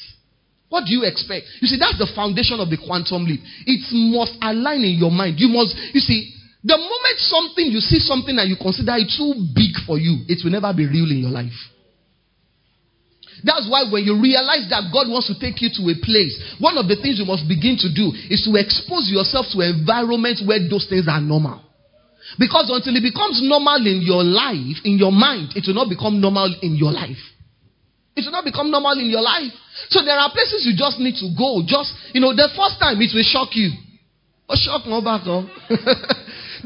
[0.71, 1.51] What do you expect?
[1.59, 3.43] You see, that's the foundation of the quantum leap.
[3.67, 5.35] It must align in your mind.
[5.35, 6.31] You must, you see,
[6.63, 10.39] the moment something, you see something and you consider it too big for you, it
[10.47, 11.51] will never be real in your life.
[13.43, 16.79] That's why when you realize that God wants to take you to a place, one
[16.79, 20.63] of the things you must begin to do is to expose yourself to environments where
[20.71, 21.59] those things are normal.
[22.39, 26.23] Because until it becomes normal in your life, in your mind, it will not become
[26.23, 27.19] normal in your life.
[28.15, 29.53] It will not become normal in your life.
[29.89, 31.63] So there are places you just need to go.
[31.63, 33.71] Just, you know, the first time it will shock you.
[34.51, 35.47] Oh, shock no back, oh.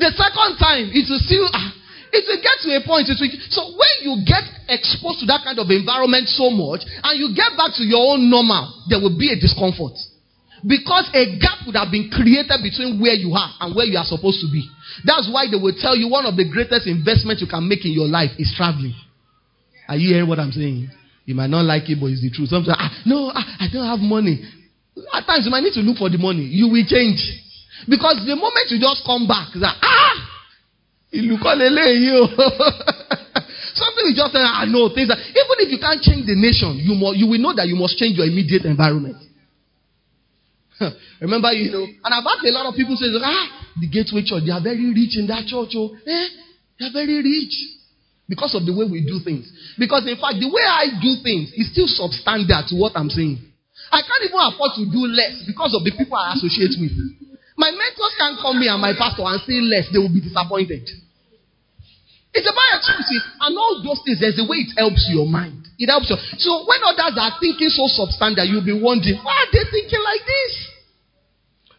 [0.02, 1.70] the second time it will still, ah,
[2.10, 3.06] it will get to a point.
[3.14, 4.42] It will, so when you get
[4.74, 8.26] exposed to that kind of environment so much and you get back to your own
[8.26, 9.94] normal, there will be a discomfort.
[10.66, 14.08] Because a gap would have been created between where you are and where you are
[14.08, 14.66] supposed to be.
[15.06, 17.94] That's why they will tell you one of the greatest investments you can make in
[17.94, 18.98] your life is traveling.
[19.86, 20.90] Are you hearing what I'm saying?
[21.26, 22.50] You might not like it, but it's the truth.
[22.50, 24.46] Sometimes, ah, no, ah, I don't have money.
[25.12, 26.46] At times, you might need to look for the money.
[26.46, 27.18] You will change.
[27.90, 30.16] Because the moment you just come back, that, ah,
[31.12, 32.24] kọ́ lélẹ́yìí o.
[33.76, 36.80] Something you just say, I know things that even if you can't change the nation,
[36.80, 39.18] you must, you will know that you must change your immediate environment.
[41.20, 44.44] Remember, you know, and I've had a lot of people say, ah, the gateway church,
[44.46, 45.74] they are very rich in that church.
[45.76, 46.28] Oh, eh,
[46.80, 47.75] they are very rich
[48.28, 49.46] because of the way we do things.
[49.78, 53.38] Because in fact, the way I do things is still substandard to what I'm saying.
[53.92, 56.96] I can't even afford to do less because of the people I associate with.
[57.56, 60.90] My mentors can't come here and my pastor and say less, they will be disappointed.
[62.36, 63.24] It's about experience.
[63.40, 65.64] And all those things, there's a way it helps your mind.
[65.80, 66.20] It helps you.
[66.40, 70.24] So when others are thinking so substandard, you'll be wondering, why are they thinking like
[70.26, 70.54] this?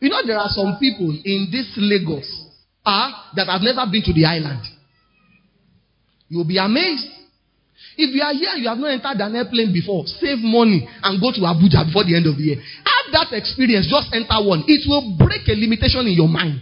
[0.01, 2.29] You know, there are some people in this Lagos
[2.85, 4.65] uh, that have never been to the island.
[6.29, 7.07] You'll be amazed.
[7.97, 11.33] If you are here, you have not entered an airplane before, save money and go
[11.33, 12.59] to Abuja before the end of the year.
[12.61, 14.65] Have that experience, just enter one.
[14.69, 16.61] It will break a limitation in your mind.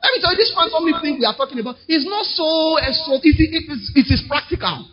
[0.00, 2.76] Let me tell you, this leap thing we are talking about is not so,
[3.08, 4.88] so it, it, is, it is practical.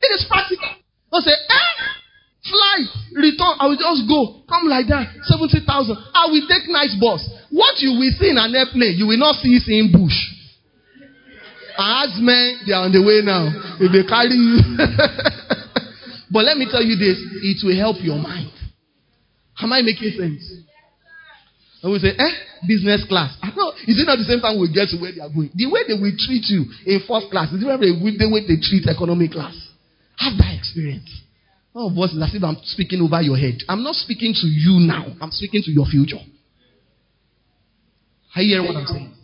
[0.00, 0.76] It is practical.
[1.12, 1.72] Don't say, eh,
[2.48, 2.76] fly,
[3.16, 4.44] return, I will just go.
[4.48, 5.64] Come like that, 70,000.
[6.12, 7.22] I will take nice bus.
[7.52, 10.16] What you will see in an airplane, you will not see it in bush.
[11.78, 13.48] As men, they are on the way now.
[13.80, 14.60] If they carry you.
[16.32, 18.52] but let me tell you this it will help your mind.
[19.60, 20.42] Am I making sense?
[21.82, 22.34] And we say, eh,
[22.66, 23.34] business class.
[23.42, 25.50] I know, is it not the same time we get to where they are going?
[25.54, 28.86] The way they will treat you in first class is different the way they treat
[28.86, 29.54] economy class.
[30.18, 31.10] Have that experience.
[31.74, 33.58] All of us as if I'm speaking over your head.
[33.68, 35.10] I'm not speaking to you now.
[35.20, 36.22] I'm speaking to your future.
[38.36, 39.14] Are you hearing what I'm saying?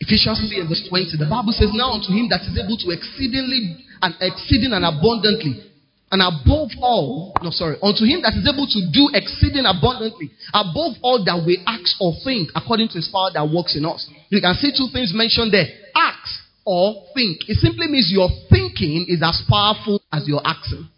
[0.00, 1.16] Ephesians 3 and verse 20.
[1.20, 5.70] The Bible says, Now unto him that is able to exceedingly and exceeding and abundantly
[6.10, 10.98] and above all, no, sorry, unto him that is able to do exceeding abundantly, above
[11.02, 14.10] all that we ask or think, according to his power that works in us.
[14.28, 16.26] You can see two things mentioned there ask
[16.66, 17.46] or think.
[17.46, 20.90] It simply means your thinking is as powerful as your acting.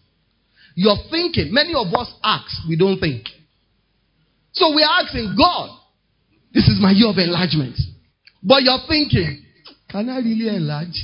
[0.74, 3.28] Your thinking, many of us ask, we don't think.
[4.52, 5.76] So we are asking God,
[6.56, 7.76] this is my year of enlargement.
[8.42, 9.44] But you're thinking,
[9.88, 10.98] can I really enlarge?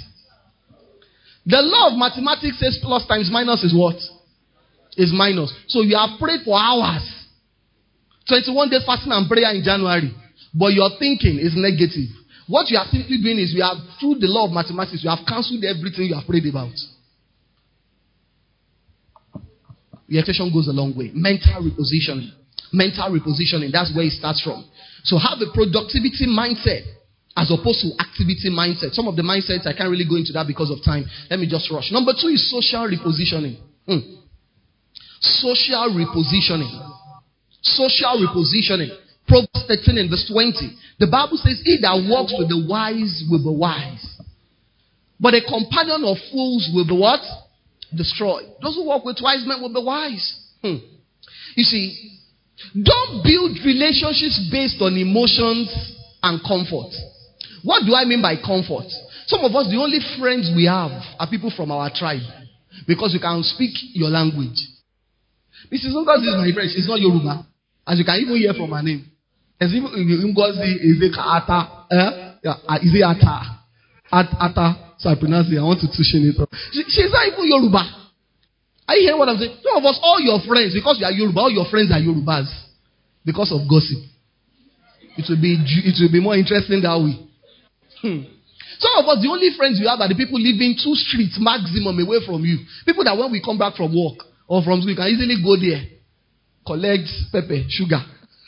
[1.47, 3.97] The law of mathematics says plus times minus is what?
[4.97, 5.55] Is minus.
[5.69, 7.07] So you have prayed for hours.
[8.29, 10.13] 21 days fasting and prayer in January.
[10.53, 12.11] But your thinking is negative.
[12.49, 15.25] What you are simply doing is you have, through the law of mathematics, you have
[15.29, 16.75] cancelled everything you have prayed about.
[20.09, 21.13] The equation goes a long way.
[21.13, 22.33] Mental repositioning.
[22.73, 23.71] Mental repositioning.
[23.71, 24.65] That's where it starts from.
[25.05, 26.98] So have a productivity mindset
[27.39, 28.91] as opposed to activity mindset.
[28.99, 31.07] Some of the mindsets, I can't really go into that because of time.
[31.31, 31.95] Let me just rush.
[31.95, 33.63] Number two is social repositioning.
[33.87, 34.03] Hmm.
[35.23, 36.75] Social repositioning.
[37.63, 38.91] Social repositioning.
[39.31, 40.67] Proverbs 13 and verse 20.
[40.99, 44.03] The Bible says, He that walks with the wise will be wise.
[45.21, 47.23] But a companion of fools will be what?
[47.95, 48.51] Destroyed.
[48.61, 50.27] Those who walk with wise men will be wise.
[50.61, 50.83] Hmm.
[51.55, 52.19] You see,
[52.75, 55.71] don't build relationships based on emotions
[56.23, 56.91] and comfort.
[57.65, 58.87] What do I mean by comfort?
[59.27, 62.23] Some of us, the only friends we have are people from our tribe
[62.87, 64.57] because we can speak your language.
[65.73, 65.93] Mrs.
[65.93, 66.71] Ngozi is my friend.
[66.73, 67.45] She's not Yoruba.
[67.87, 69.05] As you can even hear from her name.
[69.61, 71.87] As Ngozi is it Ata.
[71.91, 72.11] Eh?
[72.45, 73.59] Yeah, is it Ata?
[74.11, 74.95] At, ata.
[74.99, 75.59] So I pronounce it.
[75.59, 76.37] I want to tuition it.
[76.73, 77.85] She, she's not even Yoruba.
[78.89, 79.59] Are you hearing what I'm saying?
[79.63, 82.49] Some of us, all your friends, because you are Yoruba, all your friends are Yorubas.
[83.29, 84.01] because of gossip.
[85.21, 87.28] It will be it will be more interesting that way.
[88.03, 88.23] Hmm.
[88.79, 91.99] Some of us, the only friends you have are the people living two streets maximum
[91.99, 92.63] away from you.
[92.87, 95.59] People that when we come back from work or from school, you can easily go
[95.59, 95.83] there,
[96.63, 97.99] collect pepper, sugar.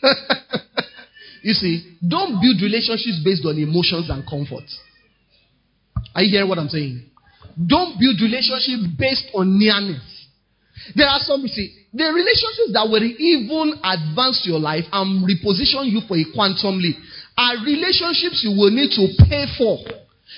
[1.43, 4.69] you see, don't build relationships based on emotions and comfort.
[6.15, 7.11] Are you hearing what I'm saying?
[7.59, 10.03] Don't build relationships based on nearness.
[10.95, 15.91] There are some, you see, the relationships that will even advance your life and reposition
[15.91, 16.97] you for a quantum leap
[17.41, 19.81] are relationships you will need to pay for.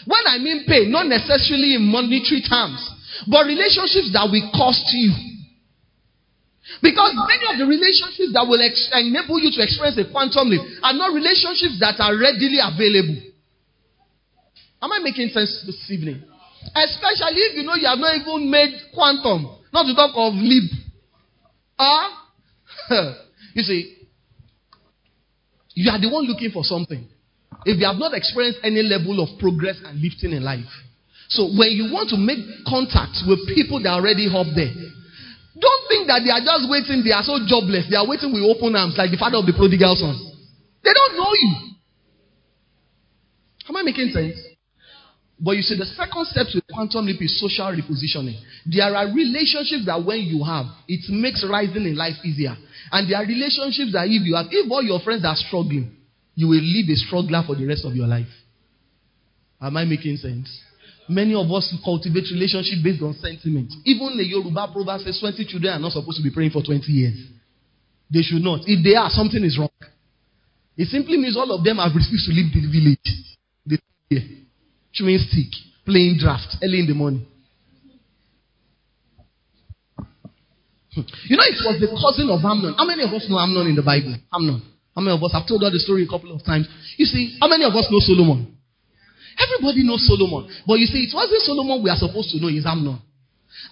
[0.06, 2.78] When I mean pay, not necessarily in monetary terms,
[3.26, 5.10] but relationships that will cost you.
[6.80, 10.62] Because many of the relationships that will ex- enable you to experience a quantum leap
[10.82, 13.18] are not relationships that are readily available.
[14.80, 16.22] Am I making sense this evening?
[16.74, 20.70] Especially if you know you have not even made quantum, not to talk of leap.
[21.78, 22.30] Ah,
[23.54, 24.01] you see,
[25.74, 27.08] you are the one looking for something.
[27.64, 30.68] If you have not experienced any level of progress and lifting in life.
[31.28, 34.72] So when you want to make contact with people that are already up there,
[35.56, 37.88] don't think that they are just waiting, they are so jobless.
[37.88, 40.16] They are waiting with open arms like the father of the prodigal son.
[40.82, 41.52] They don't know you.
[43.68, 44.36] Am I making sense?
[45.38, 48.38] But you see, the second step to quantum leap is social repositioning.
[48.66, 52.56] There are relationships that when you have, it makes rising in life easier.
[52.92, 55.96] And there are relationships that if you have, if all your friends are struggling,
[56.34, 58.28] you will live a struggler for the rest of your life.
[59.60, 60.52] Am I making sense?
[61.08, 63.72] Many of us cultivate relationship based on sentiment.
[63.84, 66.84] Even the Yoruba proverb says 20 children are not supposed to be praying for 20
[66.92, 67.16] years.
[68.12, 68.60] They should not.
[68.68, 69.72] If they are, something is wrong.
[70.76, 73.08] It simply means all of them have refused to leave the village.
[73.64, 73.78] They
[74.12, 74.24] here,
[74.92, 75.48] chewing stick,
[75.86, 77.24] playing draft early in the morning.
[80.94, 81.08] Hmm.
[81.24, 82.76] You know, it was the cousin of Amnon.
[82.76, 84.12] How many of us know Amnon in the Bible?
[84.32, 84.60] Amnon.
[84.94, 86.68] How many of us have told her the story a couple of times?
[87.00, 88.52] You see, how many of us know Solomon?
[89.40, 90.52] Everybody knows Solomon.
[90.68, 93.00] But you see, it wasn't Solomon we are supposed to know, it's Amnon.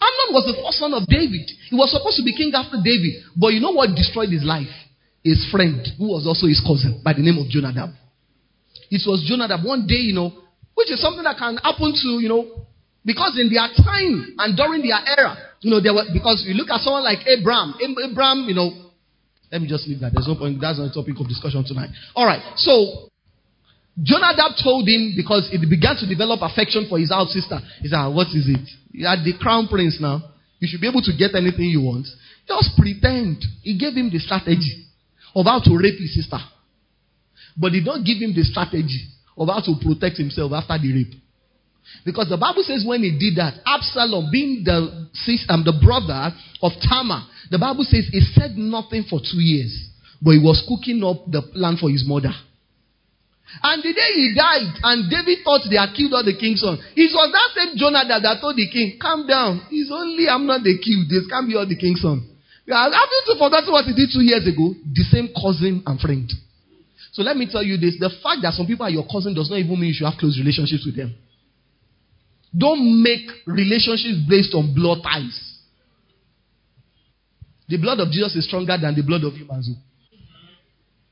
[0.00, 1.44] Amnon was the first son of David.
[1.68, 3.20] He was supposed to be king after David.
[3.36, 4.72] But you know what destroyed his life?
[5.20, 7.92] His friend, who was also his cousin, by the name of Jonadab.
[8.88, 9.60] It was Jonadab.
[9.60, 10.32] One day, you know,
[10.72, 12.64] which is something that can happen to, you know,
[13.04, 16.68] because in their time and during their era, you know, there were, because you look
[16.70, 17.74] at someone like Abraham.
[17.80, 18.90] Abraham, you know,
[19.50, 20.12] let me just leave that.
[20.12, 20.60] There's no point.
[20.60, 21.90] That's not a topic of discussion tonight.
[22.14, 22.40] All right.
[22.56, 23.10] So,
[24.00, 27.58] Jonadab told him because it began to develop affection for his half sister.
[27.82, 28.68] He said, ah, What is it?
[28.92, 30.22] You are the crown prince now.
[30.60, 32.06] You should be able to get anything you want.
[32.46, 33.42] Just pretend.
[33.62, 34.86] He gave him the strategy
[35.34, 36.38] of how to rape his sister.
[37.56, 41.14] But he don't give him the strategy of how to protect himself after the rape.
[42.04, 45.08] Because the Bible says when he did that, Absalom, being the,
[45.48, 46.32] um, the brother
[46.62, 49.72] of Tamar, the Bible says he said nothing for two years,
[50.22, 52.32] but he was cooking up the plan for his mother.
[53.62, 56.78] And the day he died, and David thought they had killed all the king's son,
[56.94, 59.66] it was that same Jonadab that told the king, Calm down.
[59.74, 61.10] It's only Amnon the king.
[61.10, 62.22] This can't be all the king's son.
[62.70, 64.70] Have you forgotten what he did two years ago?
[64.94, 66.30] The same cousin and friend.
[67.10, 69.50] So let me tell you this the fact that some people are your cousin does
[69.50, 71.10] not even mean you should have close relationships with them.
[72.56, 75.50] Don't make relationships based on blood ties.
[77.68, 79.70] The blood of Jesus is stronger than the blood of humans.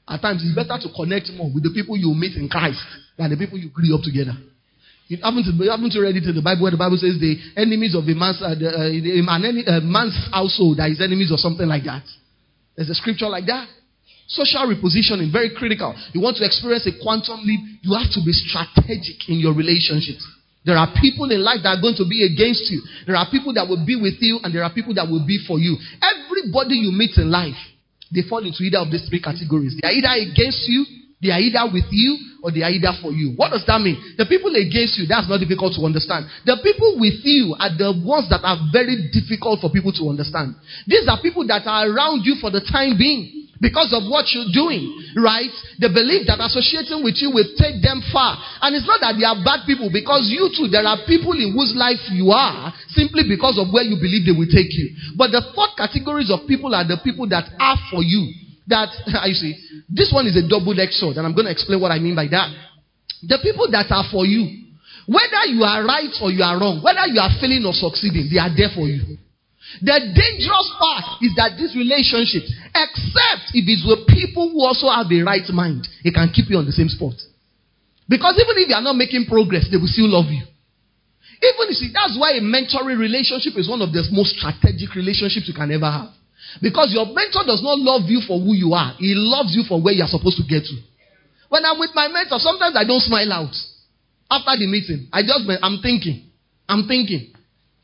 [0.08, 2.82] At times, it's better to connect more with the people you meet in Christ
[3.16, 4.34] than the people you grew up together.
[5.06, 7.94] You haven't, you haven't read it in the Bible where the Bible says the enemies
[7.94, 11.84] of a man's, uh, the, uh, uh, man's household are his enemies or something like
[11.84, 12.04] that.
[12.76, 13.68] There's a scripture like that.
[14.28, 15.96] Social repositioning, very critical.
[16.12, 20.26] You want to experience a quantum leap, you have to be strategic in your relationships.
[20.68, 22.84] There are people in life that are going to be against you.
[23.08, 25.40] There are people that will be with you, and there are people that will be
[25.48, 25.80] for you.
[25.96, 27.56] Everybody you meet in life,
[28.12, 29.80] they fall into either of these three categories.
[29.80, 30.84] They are either against you,
[31.24, 33.32] they are either with you, or they are either for you.
[33.32, 33.96] What does that mean?
[34.20, 36.28] The people against you, that's not difficult to understand.
[36.44, 40.52] The people with you are the ones that are very difficult for people to understand.
[40.84, 44.50] These are people that are around you for the time being because of what you're
[44.54, 44.86] doing,
[45.18, 45.50] right?
[45.82, 48.38] The belief that associating with you will take them far.
[48.62, 51.54] And it's not that they are bad people because you too, there are people in
[51.54, 54.94] whose life you are simply because of where you believe they will take you.
[55.18, 58.30] But the third categories of people are the people that are for you.
[58.70, 58.94] That,
[59.26, 59.58] I see,
[59.90, 62.30] this one is a double-edged sword and I'm going to explain what I mean by
[62.30, 62.54] that.
[63.26, 64.70] The people that are for you,
[65.10, 68.38] whether you are right or you are wrong, whether you are failing or succeeding, they
[68.38, 69.18] are there for you.
[69.84, 72.42] The dangerous part is that this relationship,
[72.72, 76.56] except if it's with people who also have a right mind, it can keep you
[76.56, 77.14] on the same spot.
[78.08, 80.40] Because even if you are not making progress, they will still love you.
[81.38, 85.46] Even you see, that's why a mentoring relationship is one of the most strategic relationships
[85.46, 86.10] you can ever have.
[86.64, 88.96] Because your mentor does not love you for who you are.
[88.98, 90.76] He loves you for where you are supposed to get to.
[91.52, 93.54] When I'm with my mentor, sometimes I don't smile out.
[94.32, 96.32] After the meeting, I just, I'm thinking.
[96.68, 97.32] I'm thinking.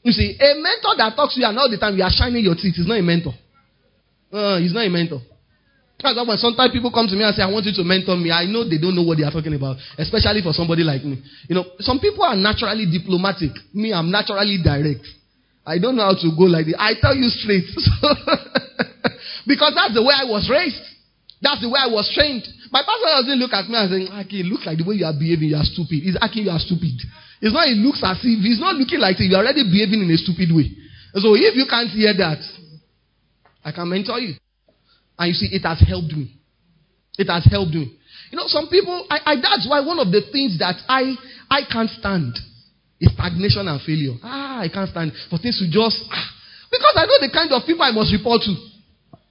[0.05, 2.45] You see, a mentor that talks to you and all the time you are shining
[2.45, 3.33] your teeth is not a mentor.
[4.29, 5.25] Uh, he's not a mentor.
[5.97, 8.29] That's why sometimes people come to me and say, I want you to mentor me,
[8.29, 11.17] I know they don't know what they are talking about, especially for somebody like me.
[11.49, 13.57] You know, some people are naturally diplomatic.
[13.73, 15.09] Me, I'm naturally direct.
[15.65, 16.77] I don't know how to go like this.
[16.77, 17.65] I tell you straight.
[19.49, 20.85] because that's the way I was raised.
[21.41, 22.45] That's the way I was trained.
[22.69, 25.09] My pastor doesn't look at me and say, Aki, it looks like the way you
[25.09, 26.05] are behaving, you are stupid.
[26.05, 27.01] It's Aki, you are stupid.
[27.41, 30.17] It's not, it looks as if, he's not looking like you're already behaving in a
[30.17, 30.71] stupid way.
[31.15, 32.43] So if you can't hear that,
[33.65, 34.35] I can mentor you.
[35.19, 36.35] And you see, it has helped me.
[37.19, 37.97] It has helped me.
[38.31, 41.15] You know, some people, I, I, that's why one of the things that I,
[41.51, 42.35] I can't stand
[42.99, 44.19] is stagnation and failure.
[44.23, 46.29] Ah, I can't stand for things to just, ah,
[46.71, 48.55] because I know the kind of people I must report to.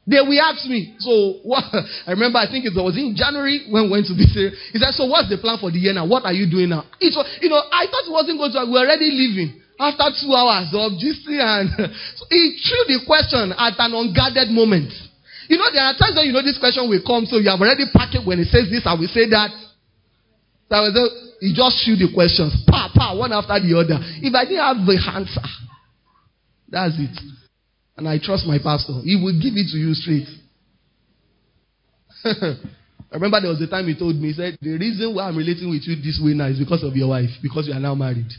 [0.06, 0.96] They will ask me.
[1.00, 1.64] So what,
[2.08, 4.36] I remember, I think it was in January when we went to this.
[4.36, 6.06] He said, "So what's the plan for the year now?
[6.06, 8.68] What are you doing now?" It was, you know, I thought it wasn't going to.
[8.68, 11.70] We're already leaving after two hours of this and
[12.18, 14.92] so he threw the question at an unguarded moment.
[15.50, 17.60] You know, there are times when you know this question will come, so you have
[17.60, 19.52] already packed it when he says this, I will say that.
[20.70, 20.96] So I was,
[21.44, 24.00] he just threw the questions, pa pa, one after the other.
[24.24, 25.48] If I didn't have the answer,
[26.72, 27.43] that's it.
[27.98, 29.00] And I trust my pastor.
[29.04, 30.28] He will give it to you straight.
[33.14, 35.38] I remember there was a time he told me, he said, The reason why I'm
[35.38, 37.94] relating with you this way now is because of your wife, because you are now
[37.94, 38.32] married.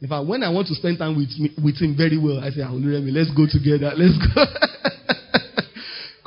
[0.00, 2.50] In fact, when I want to spend time with, me, with him very well, I
[2.50, 3.92] say, me, let's go together.
[3.96, 4.44] Let's go.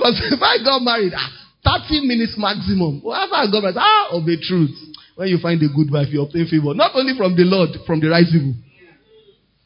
[0.01, 1.30] Because if I got married, ah,
[1.61, 3.05] 30 minutes maximum.
[3.05, 4.74] Whatever I got married, ah, of the truth.
[5.13, 6.74] When you find a good wife, you obtain favor.
[6.74, 8.57] Not only from the Lord, from the right people.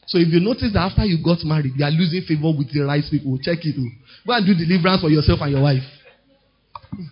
[0.06, 2.86] So if you notice that after you got married, you are losing favor with the
[2.86, 3.74] right people, check it.
[3.74, 3.92] Out.
[4.26, 5.82] Go and do deliverance for yourself and your wife.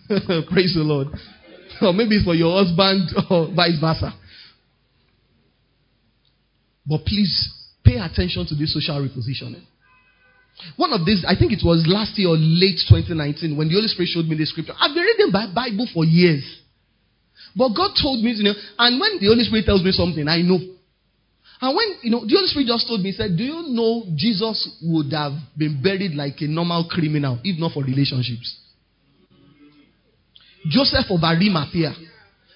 [0.51, 1.07] Praise the Lord.
[1.81, 4.15] Or maybe it's for your husband or vice versa.
[6.87, 7.33] But please
[7.83, 9.65] pay attention to this social repositioning.
[10.77, 13.91] One of these, I think it was last year or late 2019 when the Holy
[13.91, 14.73] Spirit showed me the scripture.
[14.79, 16.47] I've been reading the Bible for years.
[17.55, 20.41] But God told me, you know, and when the Holy Spirit tells me something, I
[20.41, 20.59] know.
[21.61, 24.03] And when, you know, the Holy Spirit just told me, he said, Do you know
[24.15, 28.59] Jesus would have been buried like a normal criminal if not for relationships?
[30.67, 31.93] Joseph of Arimathea.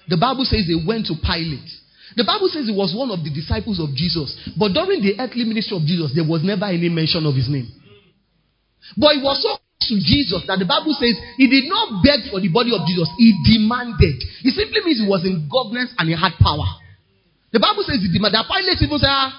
[0.08, 1.70] The Bible says he went to Pilate.
[2.18, 4.34] The Bible says he was one of the disciples of Jesus.
[4.58, 7.70] But during the earthly ministry of Jesus, there was never any mention of his name.
[8.98, 12.26] But he was so close to Jesus that the Bible says he did not beg
[12.34, 14.18] for the body of Jesus, he demanded.
[14.42, 16.66] It simply means he was in governance and he had power.
[17.52, 18.46] The Bible says he demanded.
[18.46, 19.34] Pilate even said, ah,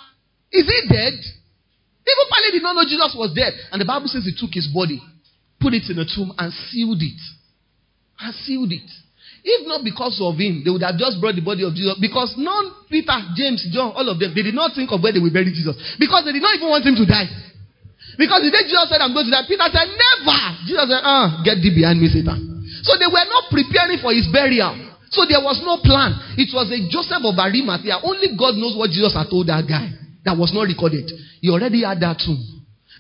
[0.52, 1.16] Is he dead?
[1.16, 3.54] Even Pilate did not know Jesus was dead.
[3.72, 5.00] And the Bible says he took his body,
[5.60, 7.22] put it in a tomb, and sealed it.
[8.20, 8.90] And sealed it.
[9.42, 11.98] If not because of him, they would have just brought the body of Jesus.
[11.98, 15.24] Because none, Peter, James, John, all of them, they did not think of where they
[15.24, 15.74] would bury Jesus.
[15.98, 17.26] Because they did not even want him to die.
[18.18, 20.42] Because the day Jesus said, I'm going to die, Peter said, Never.
[20.68, 22.62] Jesus said, Ah, get thee behind me, Satan.
[22.86, 24.91] So they were not preparing for his burial.
[25.12, 26.16] So there was no plan.
[26.40, 28.00] It was a Joseph of Arimathea.
[28.00, 29.92] Only God knows what Jesus had told that guy.
[30.24, 31.12] That was not recorded.
[31.44, 32.40] He already had that tomb.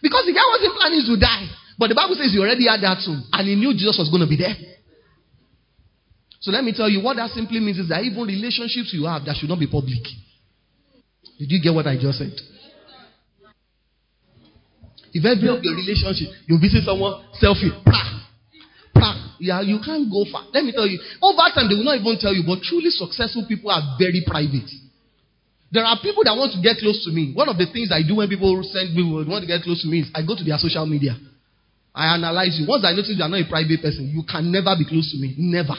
[0.03, 1.47] Because the guy wasn't planning to die.
[1.79, 3.23] But the Bible says he already had that tomb.
[3.31, 4.55] And he knew Jesus was going to be there.
[6.41, 9.23] So let me tell you what that simply means is that even relationships you have
[9.25, 10.03] that should not be public.
[11.39, 12.33] Did you get what I just said?
[15.13, 17.99] If every of your relationship, you visit someone, selfie, pra,
[18.93, 20.45] pra, yeah, you can't go far.
[20.53, 23.49] Let me tell you, over time they will not even tell you, but truly successful
[23.49, 24.69] people are very private.
[25.73, 27.33] There are people that want to get close to me.
[27.33, 29.89] One of the things I do when people send me want to get close to
[29.89, 31.17] me is I go to their social media.
[31.95, 32.67] I analyze you.
[32.67, 35.17] Once I notice you are not a private person, you can never be close to
[35.17, 35.33] me.
[35.39, 35.75] Never.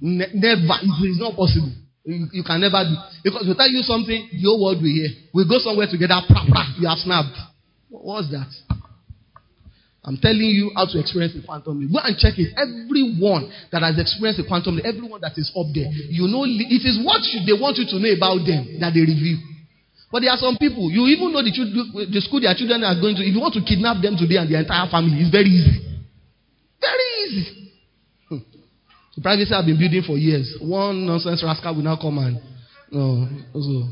[0.00, 0.78] Ne- never.
[0.80, 1.70] It is not possible.
[2.06, 2.96] You, you, can never do.
[3.22, 5.10] Because we tell you something, whole world will hear.
[5.34, 7.36] We go somewhere together, pra, pra, you have snapped.
[7.90, 8.48] What's that?
[10.00, 11.92] I'm telling you how to experience a quantum leap.
[11.92, 12.56] Go and check it.
[12.56, 16.84] Everyone that has experienced a quantum leap, everyone that is up there, you know, it
[16.88, 19.36] is what they want you to know about them that they reveal.
[20.10, 23.14] But there are some people, you even know the, the school their children are going
[23.14, 23.22] to.
[23.22, 25.76] If you want to kidnap them today and the entire family, it's very easy.
[26.80, 27.46] Very easy.
[28.26, 28.42] Hmm.
[29.14, 30.48] The privacy I've been building for years.
[30.58, 32.40] One nonsense rascal will now come and.
[32.90, 33.28] No.
[33.54, 33.86] So,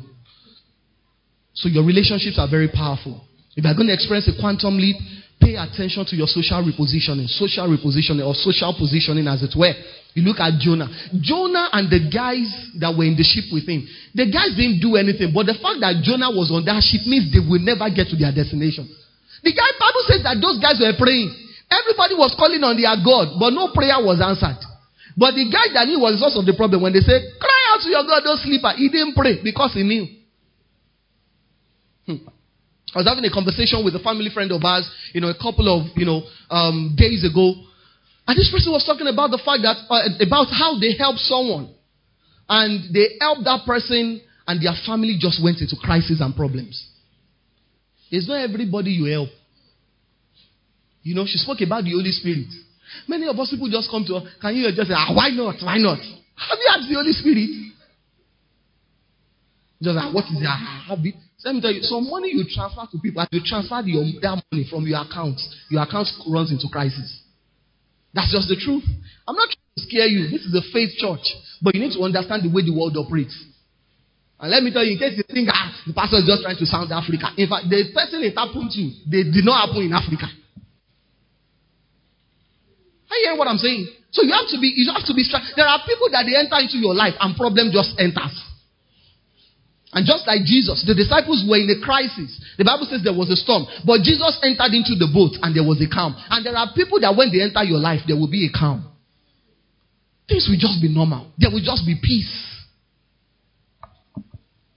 [1.55, 3.23] so your relationships are very powerful.
[3.55, 4.97] If you're going to experience a quantum leap,
[5.41, 9.73] pay attention to your social repositioning, social repositioning, or social positioning, as it were.
[10.15, 10.91] You look at Jonah.
[11.23, 12.51] Jonah and the guys
[12.83, 15.79] that were in the ship with him, the guys didn't do anything, but the fact
[15.79, 18.87] that Jonah was on that ship means they will never get to their destination.
[19.47, 21.31] The guy Bible says that those guys were praying.
[21.71, 24.59] Everybody was calling on their God, but no prayer was answered.
[25.15, 26.83] But the guy that knew was the source of the problem.
[26.83, 29.83] When they said, Cry out to your God, don't sleep, he didn't pray because he
[29.83, 30.07] knew.
[32.07, 32.38] Hmm.
[32.95, 35.69] I was having a conversation with a family friend of ours, you know, a couple
[35.69, 37.53] of, you know, um, days ago.
[38.27, 41.75] And this person was talking about the fact that, uh, about how they helped someone.
[42.49, 46.81] And they helped that person and their family just went into crisis and problems.
[48.11, 49.29] It's not everybody you help.
[51.03, 52.49] You know, she spoke about the Holy Spirit.
[53.07, 55.57] Many of us people just come to her, can you just say, ah, why not?
[55.61, 56.01] Why not?
[56.01, 57.49] Have you asked the Holy Spirit?
[59.83, 60.57] Just like, what is that
[60.89, 61.15] habit?
[61.45, 64.67] Let me tell you, some money you transfer to people, you transfer your, that money
[64.69, 65.39] from your account,
[65.71, 67.23] your account runs into crisis.
[68.13, 68.83] That's just the truth.
[69.27, 70.27] I'm not trying to scare you.
[70.27, 71.23] This is a faith church.
[71.63, 73.37] But you need to understand the way the world operates.
[74.41, 76.59] And let me tell you, in case you think, ah, the pastor is just trying
[76.59, 77.31] to sound Africa.
[77.39, 80.27] In fact, the person it happened to, they did not happen in Africa.
[83.11, 83.87] Are you hearing what I'm saying?
[84.11, 85.43] So you have to be, you have to be strong.
[85.55, 88.35] There are people that they enter into your life and problem just enters.
[89.93, 92.37] And just like Jesus, the disciples were in a crisis.
[92.61, 95.65] The Bible says there was a storm, but Jesus entered into the boat and there
[95.65, 96.13] was a calm.
[96.29, 98.85] And there are people that when they enter your life, there will be a calm.
[100.29, 101.33] Things will just be normal.
[101.41, 102.29] There will just be peace.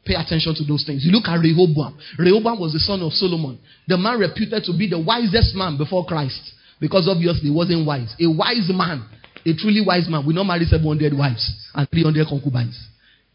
[0.08, 1.04] Pay attention to those things.
[1.04, 2.00] You look at Rehoboam.
[2.18, 6.06] Rehoboam was the son of Solomon, the man reputed to be the wisest man before
[6.08, 6.40] Christ,
[6.80, 8.16] because obviously he wasn't wise.
[8.18, 9.06] A wise man,
[9.46, 11.44] a truly wise man, will not marry 700 wives
[11.76, 12.80] and 300 concubines.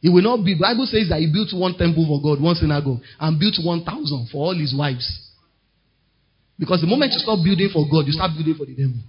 [0.07, 0.55] He will not be.
[0.55, 4.31] Bible says that he built one temple for God, one synagogue, and built one thousand
[4.31, 5.03] for all his wives.
[6.57, 9.03] Because the moment you stop building for God, you start building for the devil.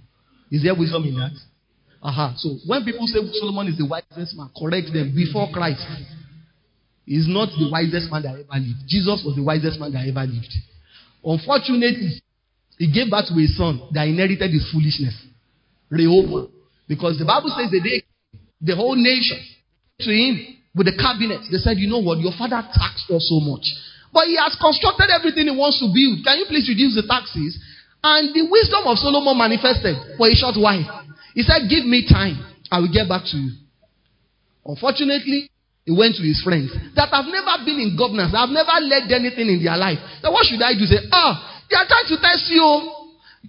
[0.50, 1.38] Is there wisdom in that?
[2.02, 2.34] Aha.
[2.34, 2.36] Uh-huh.
[2.42, 5.86] So when people say Solomon is the wisest man, correct them before Christ.
[7.06, 8.82] He's not the wisest man that ever lived.
[8.90, 10.50] Jesus was the wisest man that ever lived.
[11.22, 12.18] Unfortunately,
[12.74, 15.14] he gave birth to a son that inherited his foolishness.
[15.94, 16.50] Rehoboam.
[16.90, 18.02] Because the Bible says that day
[18.58, 19.38] the whole nation
[20.02, 21.42] to him with the cabinet.
[21.50, 23.66] They said, you know what, your father taxed us so much.
[24.14, 26.22] But he has constructed everything he wants to build.
[26.22, 27.58] Can you please reduce the taxes?
[28.00, 30.86] And the wisdom of Solomon manifested for a short while.
[31.34, 32.38] He said, Give me time.
[32.70, 33.58] I will get back to you.
[34.64, 35.50] Unfortunately,
[35.82, 39.10] he went to his friends that have never been in governance, that have never led
[39.10, 39.98] anything in their life.
[40.22, 40.84] So what should I do?
[40.84, 42.62] Say, ah, they are trying to test you.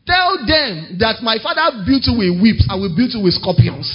[0.07, 3.86] Tell them that my father built you with whips, I will build you with scorpions.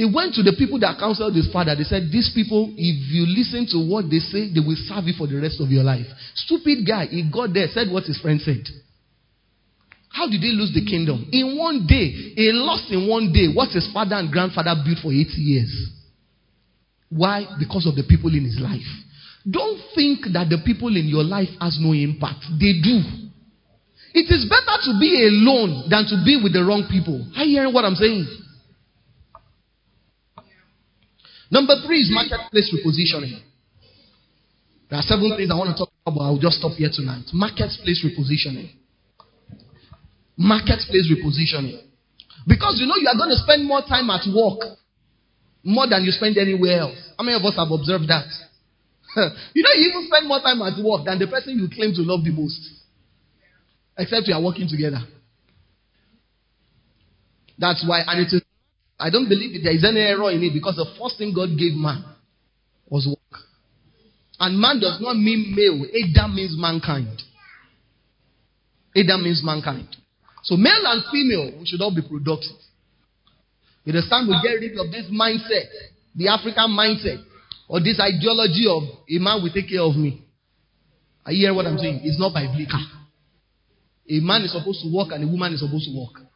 [0.00, 1.76] He went to the people that counseled his father.
[1.76, 5.12] They said, These people, if you listen to what they say, they will serve you
[5.12, 6.08] for the rest of your life.
[6.32, 7.04] Stupid guy.
[7.12, 8.64] He got there, said what his friend said.
[10.08, 11.28] How did he lose the kingdom?
[11.36, 12.32] In one day.
[12.32, 15.68] He lost in one day what his father and grandfather built for 80 years.
[17.12, 17.44] Why?
[17.60, 18.88] Because of the people in his life.
[19.44, 22.48] Don't think that the people in your life has no impact.
[22.56, 23.04] They do.
[24.16, 27.20] It is better to be alone than to be with the wrong people.
[27.36, 28.24] Are you hearing what I'm saying?
[31.50, 33.42] Number three is marketplace repositioning.
[34.88, 37.26] There are seven things I want to talk about, I'll just stop here tonight.
[37.32, 38.70] Marketplace repositioning.
[40.36, 41.78] Marketplace repositioning.
[42.46, 44.78] Because you know you are going to spend more time at work
[45.62, 46.98] more than you spend anywhere else.
[47.18, 48.26] How many of us have observed that?
[49.54, 52.02] you know, you even spend more time at work than the person you claim to
[52.02, 52.58] love the most.
[53.98, 55.00] Except you are working together.
[57.58, 58.42] That's why, and it is
[59.00, 61.56] I don't believe that there is any error in it because the first thing God
[61.56, 62.04] gave man
[62.86, 63.40] was work.
[64.38, 65.88] And man does not mean male.
[65.88, 67.22] Adam means mankind.
[68.94, 69.88] Adam means mankind.
[70.42, 72.60] So male and female, we should all be productive.
[73.86, 75.64] It is time we get rid of this mindset,
[76.14, 77.24] the African mindset,
[77.68, 80.24] or this ideology of a man will take care of me.
[81.24, 82.00] I hear what I'm saying?
[82.04, 82.84] It's not biblical.
[84.10, 86.29] A man is supposed to work and a woman is supposed to work.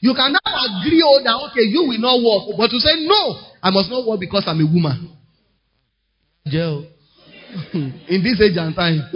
[0.00, 2.56] You cannot agree oh, that, okay, you will not work.
[2.56, 5.10] But to say, no, I must not work because I'm a woman.
[6.46, 6.86] Jail.
[7.74, 9.00] In this age and time,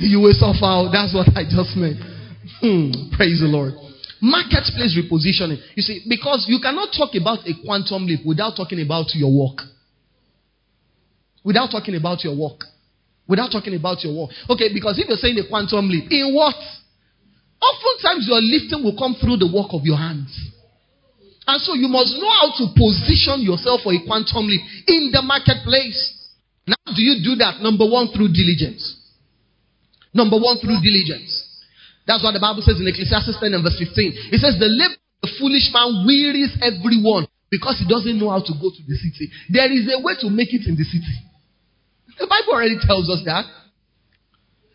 [0.00, 0.64] you will suffer.
[0.64, 2.00] Oh, that's what I just meant.
[2.58, 3.12] Hmm.
[3.14, 3.74] Praise the Lord.
[4.20, 5.60] Marketplace repositioning.
[5.74, 9.60] You see, because you cannot talk about a quantum leap without talking about your work.
[11.44, 12.64] Without talking about your work.
[13.28, 14.30] Without talking about your work.
[14.48, 16.54] Okay, because if you're saying a quantum leap, in what?
[17.62, 20.34] Oftentimes, your lifting will come through the work of your hands.
[21.46, 25.22] And so you must know how to position yourself for a quantum leap in the
[25.22, 25.94] marketplace.
[26.66, 27.62] Now, do you do that?
[27.62, 28.82] Number one, through diligence.
[30.14, 31.30] Number one, through diligence.
[32.06, 34.34] That's what the Bible says in Ecclesiastes 10 and verse 15.
[34.34, 38.42] It says, The labor of the foolish man wearies everyone because he doesn't know how
[38.42, 39.30] to go to the city.
[39.50, 41.14] There is a way to make it in the city.
[42.18, 43.46] The Bible already tells us that.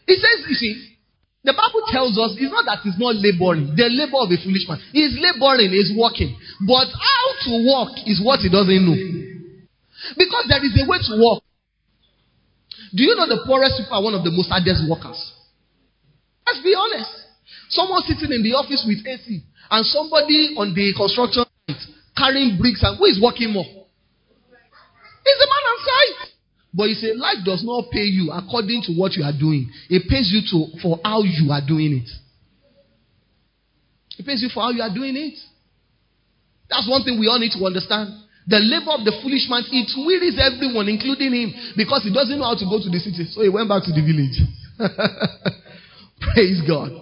[0.07, 0.96] It says, you see,
[1.43, 3.71] The Bible tells us it's not that it's not laboring.
[3.77, 4.81] The labor of a foolish man.
[4.91, 6.35] He's laboring, he's working.
[6.65, 8.97] But how to walk is what he doesn't know.
[10.17, 11.43] Because there is a way to walk.
[12.93, 15.19] Do you know the poorest people are one of the most hardest workers?
[16.45, 17.11] Let's be honest.
[17.69, 21.83] Someone sitting in the office with AC and somebody on the construction site
[22.15, 23.67] carrying bricks and who is working more?
[23.67, 26.36] It's the man on site.
[26.77, 29.65] But you say life does not pay you according to what you are doing.
[29.89, 32.09] It pays you to for how you are doing it.
[34.21, 35.33] It pays you for how you are doing it.
[36.69, 38.13] That's one thing we all need to understand.
[38.45, 42.53] The labor of the foolish man, it wearies everyone, including him, because he doesn't know
[42.53, 43.25] how to go to the city.
[43.33, 44.37] So he went back to the village.
[46.31, 46.93] Praise God.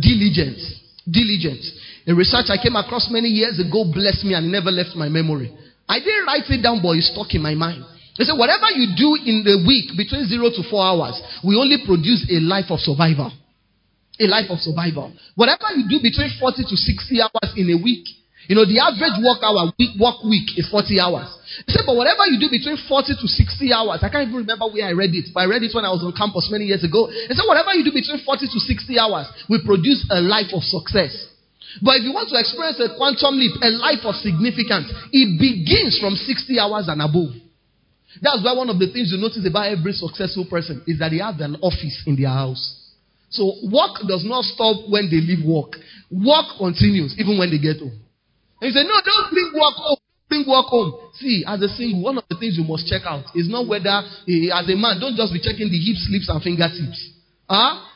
[0.00, 0.64] Diligence.
[1.04, 1.68] Diligence.
[2.08, 5.52] A research I came across many years ago blessed me and never left my memory.
[5.84, 7.84] I didn't write it down, but it stuck in my mind.
[8.18, 11.78] They said, whatever you do in the week between zero to four hours, we only
[11.86, 13.32] produce a life of survival.
[14.20, 15.12] A life of survival.
[15.34, 18.04] Whatever you do between 40 to 60 hours in a week,
[18.50, 21.30] you know, the average work hour week, work week is 40 hours.
[21.64, 24.66] He said, but whatever you do between 40 to 60 hours, I can't even remember
[24.66, 26.82] where I read it, but I read it when I was on campus many years
[26.82, 27.06] ago.
[27.06, 30.66] He said, whatever you do between 40 to 60 hours we produce a life of
[30.66, 31.14] success.
[31.78, 36.02] But if you want to experience a quantum leap, a life of significance, it begins
[36.02, 37.30] from 60 hours and above.
[38.18, 41.22] That's why one of the things you notice about every successful person is that they
[41.22, 42.58] have an office in their house.
[43.30, 45.78] So work does not stop when they leave work.
[46.10, 47.94] Work continues even when they get home.
[48.60, 50.02] And you say, no, don't bring work home.
[50.26, 51.14] Bring work home.
[51.22, 53.90] See, as a single, one of the things you must check out is not whether,
[53.90, 56.98] uh, as a man, don't just be checking the hips, lips, and fingertips.
[57.46, 57.86] Huh?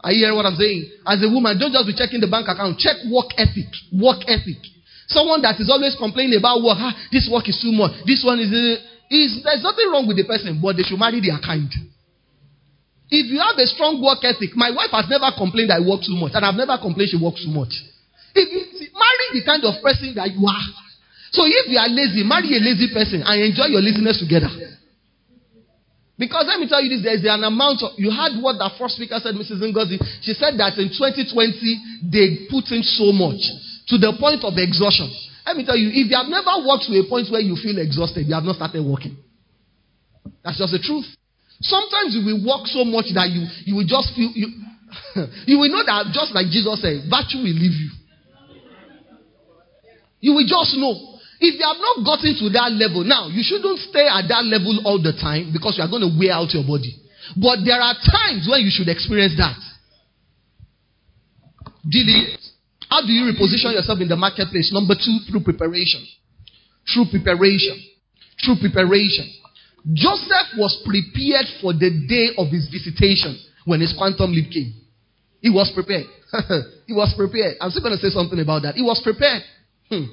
[0.00, 0.86] Are you hearing what I'm saying?
[1.04, 2.78] As a woman, don't just be checking the bank account.
[2.78, 3.68] Check work ethic.
[3.92, 4.60] Work ethic.
[5.08, 6.76] Someone that is always complaining about work.
[6.78, 7.92] Ah, this work is too much.
[8.04, 8.76] This one is, uh,
[9.10, 11.70] is there's nothing wrong with the person, but they should marry their kind.
[13.08, 16.18] If you have a strong work ethic, my wife has never complained I work too
[16.18, 17.70] much, and I've never complained she works too much.
[18.34, 20.68] If you marry the kind of person that you are.
[21.30, 24.50] So if you are lazy, marry a lazy person and enjoy your laziness together.
[26.18, 28.72] Because let me tell you this, there is an amount of, you heard what that
[28.80, 29.60] first speaker said, Mrs.
[29.60, 30.00] Ngozi.
[30.24, 31.28] She said that in 2020,
[32.08, 33.44] they put in so much
[33.92, 35.12] to the point of exhaustion.
[35.46, 37.78] Let me tell you, if you have never walked to a point where you feel
[37.78, 39.14] exhausted, you have not started walking.
[40.42, 41.06] That's just the truth.
[41.62, 44.50] Sometimes you will walk so much that you, you will just feel, you,
[45.46, 47.90] you will know that just like Jesus said, virtue will leave you.
[50.18, 51.14] You will just know.
[51.38, 54.82] If you have not gotten to that level, now you shouldn't stay at that level
[54.82, 56.90] all the time because you are going to wear out your body.
[57.38, 59.54] But there are times when you should experience that.
[61.86, 62.45] Delete.
[62.88, 64.70] How do you reposition yourself in the marketplace?
[64.72, 66.06] Number two, through preparation.
[66.92, 67.76] Through preparation.
[68.44, 69.26] Through preparation.
[69.92, 74.74] Joseph was prepared for the day of his visitation when his quantum leap came.
[75.40, 76.06] He was prepared.
[76.86, 77.54] he was prepared.
[77.60, 78.74] I'm still going to say something about that.
[78.74, 79.42] He was prepared.
[79.88, 80.10] Hmm.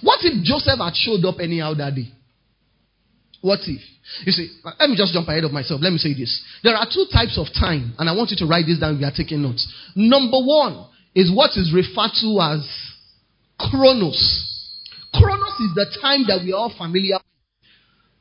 [0.00, 2.08] What if Joseph had showed up anyhow that day?
[3.44, 3.80] What if?
[4.24, 5.80] You see, let me just jump ahead of myself.
[5.82, 6.32] Let me say this.
[6.62, 9.00] There are two types of time, and I want you to write this down if
[9.00, 9.68] you are taking notes.
[9.94, 12.66] Number one is what is referred to as
[13.58, 14.18] chronos.
[15.14, 17.34] Chronos is the time that we are all familiar with.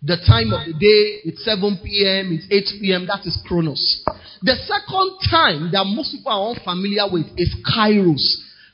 [0.03, 4.03] The time of the day, it's 7 p.m., it's 8 p.m., that is chronos.
[4.43, 8.19] The second time that most people are unfamiliar with is kairos.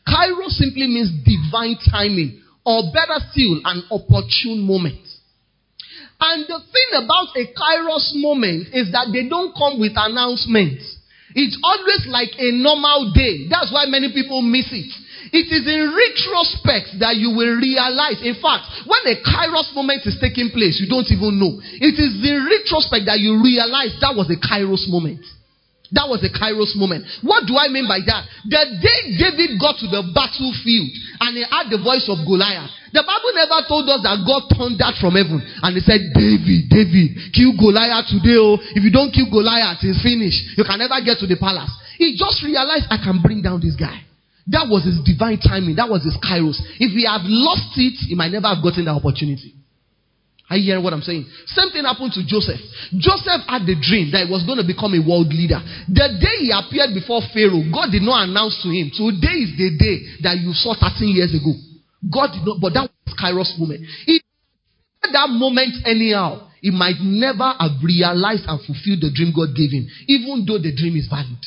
[0.10, 5.06] Kairos simply means divine timing, or better still, an opportune moment.
[6.20, 10.99] And the thing about a kairos moment is that they don't come with announcements.
[11.36, 13.46] It's always like a normal day.
[13.50, 14.90] That's why many people miss it.
[15.30, 18.18] It is in retrospect that you will realize.
[18.26, 21.62] In fact, when a kairos moment is taking place, you don't even know.
[21.62, 25.22] It is in retrospect that you realize that was a kairos moment.
[25.94, 27.06] That was a kairos moment.
[27.22, 28.26] What do I mean by that?
[28.46, 30.90] The day David got to the battlefield
[31.22, 34.96] and he heard the voice of Goliath, the Bible never told us that God thundered
[34.98, 38.38] from heaven and he said, David, David, kill Goliath today.
[38.38, 40.58] Oh, if you don't kill Goliath, it's finished.
[40.58, 41.72] You can never get to the palace.
[42.00, 44.06] He just realized I can bring down this guy.
[44.50, 45.78] That was his divine timing.
[45.78, 46.58] That was his kairos.
[46.82, 49.54] If he had lost it, he might never have gotten the opportunity.
[50.50, 51.30] Are you hearing what I'm saying?
[51.54, 52.58] Same thing happened to Joseph.
[52.98, 55.62] Joseph had the dream that he was going to become a world leader.
[55.86, 59.78] The day he appeared before Pharaoh, God did not announce to him, today is the
[59.78, 61.54] day that you saw 13 years ago.
[62.04, 63.84] God did not, but that was Kairos moment.
[64.06, 64.22] He
[65.02, 69.88] that moment anyhow, he might never have realized and fulfilled the dream God gave him,
[70.08, 71.40] even though the dream is valid.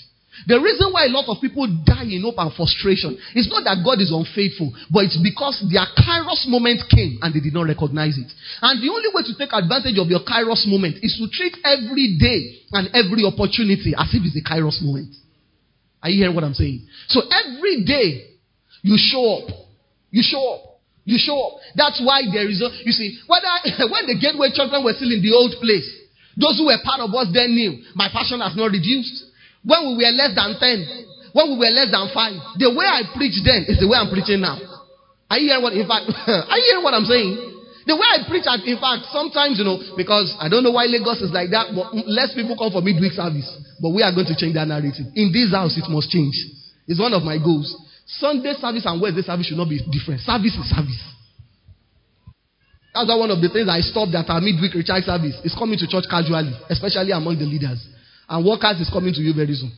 [0.46, 3.84] The reason why a lot of people die in hope and frustration is not that
[3.84, 8.18] God is unfaithful, but it's because their kairos moment came and they did not recognize
[8.18, 8.26] it.
[8.64, 12.16] And the only way to take advantage of your kairos moment is to treat every
[12.18, 15.14] day and every opportunity as if it's a kairos moment.
[16.02, 16.88] Are you hearing what I'm saying?
[17.06, 18.34] So every day
[18.82, 19.61] you show up.
[20.12, 20.78] You show up.
[21.02, 21.58] You show up.
[21.74, 23.50] That's why there is a, you see, whether,
[23.90, 25.88] when the gateway children were still in the old place,
[26.38, 29.34] those who were part of us then knew my passion has not reduced.
[29.64, 33.02] When we were less than 10, when we were less than 5, the way I
[33.16, 34.60] preached then is the way I'm preaching now.
[35.32, 37.52] Are you hearing what, in fact, are you hearing what I'm saying?
[37.82, 41.18] The way I preach, in fact, sometimes, you know, because I don't know why Lagos
[41.18, 43.48] is like that, but less people come for midweek service.
[43.82, 45.10] But we are going to change that narrative.
[45.18, 46.36] In this house, it must change.
[46.86, 47.74] It's one of my goals.
[48.18, 50.20] Sunday service and Wednesday service should not be different.
[50.20, 51.00] Service is service.
[52.92, 55.80] That's why one of the things I stopped at our midweek recharge service is coming
[55.80, 57.80] to church casually, especially among the leaders.
[58.28, 59.72] And workers is coming to you very soon.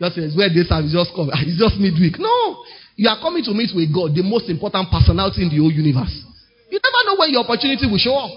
[0.00, 1.28] Just says, where this service just come.
[1.44, 2.16] It's just midweek.
[2.16, 2.64] No.
[2.96, 6.24] You are coming to meet with God, the most important personality in the whole universe.
[6.72, 8.32] You never know when your opportunity will show up.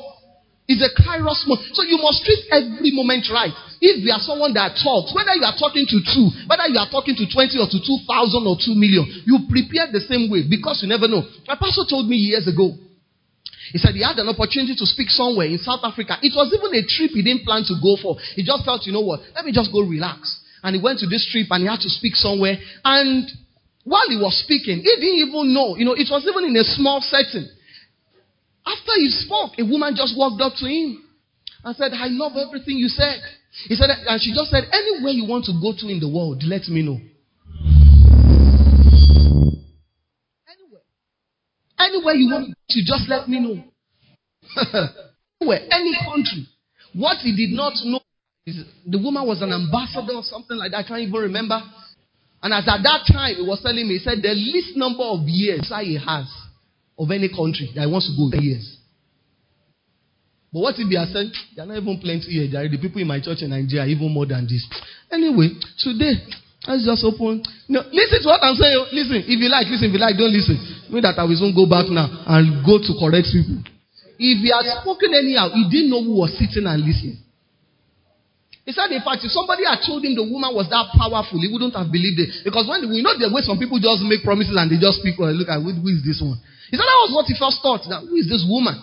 [0.70, 1.74] It's a kairos moment.
[1.74, 3.50] So you must treat every moment right.
[3.82, 6.86] If you are someone that talks, whether you are talking to two, whether you are
[6.94, 8.06] talking to 20 or to 2,000
[8.46, 11.26] or 2 million, you prepare the same way because you never know.
[11.50, 12.78] My pastor told me years ago,
[13.74, 16.22] he said he had an opportunity to speak somewhere in South Africa.
[16.22, 18.22] It was even a trip he didn't plan to go for.
[18.38, 20.22] He just felt, you know what, let me just go relax.
[20.62, 22.62] And he went to this trip and he had to speak somewhere.
[22.86, 23.26] And
[23.90, 26.66] while he was speaking, he didn't even know, you know, it was even in a
[26.78, 27.50] small setting.
[28.70, 31.02] After he spoke, a woman just walked up to him
[31.64, 33.18] and said, I love everything you said.
[33.68, 36.44] He said, and she just said, anywhere you want to go to in the world,
[36.46, 37.00] let me know.
[41.80, 43.64] Anywhere you want to, just let me know.
[45.42, 46.46] Anywhere, any country.
[46.94, 48.02] What he did not know
[48.46, 50.86] is the woman was an ambassador or something like that.
[50.86, 51.60] I can't even remember.
[52.44, 55.22] And as at that time, he was telling me, he said the least number of
[55.28, 56.28] years he has
[57.00, 58.78] of any country that he wants to go years.
[60.52, 62.50] But what if they are saying, they are not even plenty here.
[62.50, 64.68] The people in my church in Nigeria even more than this.
[65.10, 66.20] Anyway, today,
[66.68, 67.40] Let's just open.
[67.72, 68.92] No, listen to what I'm saying.
[68.92, 69.24] Listen.
[69.24, 69.88] If you like, listen.
[69.90, 70.60] If you like, don't listen.
[70.92, 73.64] Me that I will soon go back now and go to correct people.
[74.20, 77.24] If he had spoken anyhow, he didn't know who was sitting and listening.
[78.68, 81.48] He said, in fact, if somebody had told him the woman was that powerful, he
[81.48, 82.46] wouldn't have believed it.
[82.46, 85.18] Because when we know the way some people just make promises and they just speak,
[85.18, 86.38] well, look at who is this one.
[86.70, 87.82] He said that was what he first thought.
[87.90, 88.78] That who is this woman?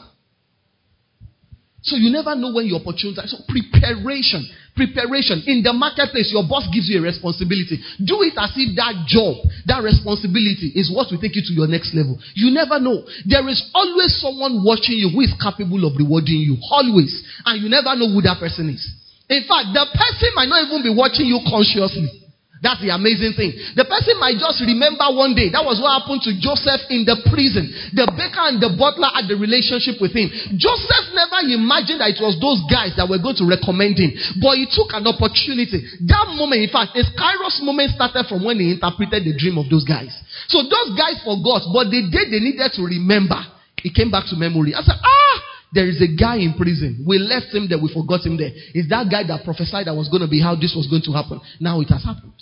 [1.86, 3.22] So you never know when your opportunity.
[3.30, 4.42] So preparation,
[4.74, 6.34] preparation in the marketplace.
[6.34, 7.78] Your boss gives you a responsibility.
[8.02, 9.38] Do it as if that job,
[9.70, 12.18] that responsibility, is what will take you to your next level.
[12.34, 13.06] You never know.
[13.22, 16.58] There is always someone watching you who is capable of rewarding you.
[16.74, 18.82] Always, and you never know who that person is.
[19.30, 22.25] In fact, the person might not even be watching you consciously.
[22.64, 23.52] That's the amazing thing.
[23.76, 25.52] The person might just remember one day.
[25.52, 27.68] That was what happened to Joseph in the prison.
[27.92, 30.32] The baker and the butler had the relationship with him.
[30.56, 34.08] Joseph never imagined that it was those guys that were going to recommend him.
[34.40, 35.84] But he took an opportunity.
[36.08, 39.68] That moment, in fact, his kairos moment started from when he interpreted the dream of
[39.68, 40.16] those guys.
[40.48, 43.36] So those guys forgot, but the day they needed to remember,
[43.84, 44.72] it came back to memory.
[44.72, 45.35] I said, ah,
[45.72, 47.04] there is a guy in prison.
[47.06, 47.78] We left him there.
[47.78, 48.50] We forgot him there.
[48.74, 51.12] Is that guy that prophesied that was going to be how this was going to
[51.12, 51.40] happen.
[51.60, 52.38] Now it has happened.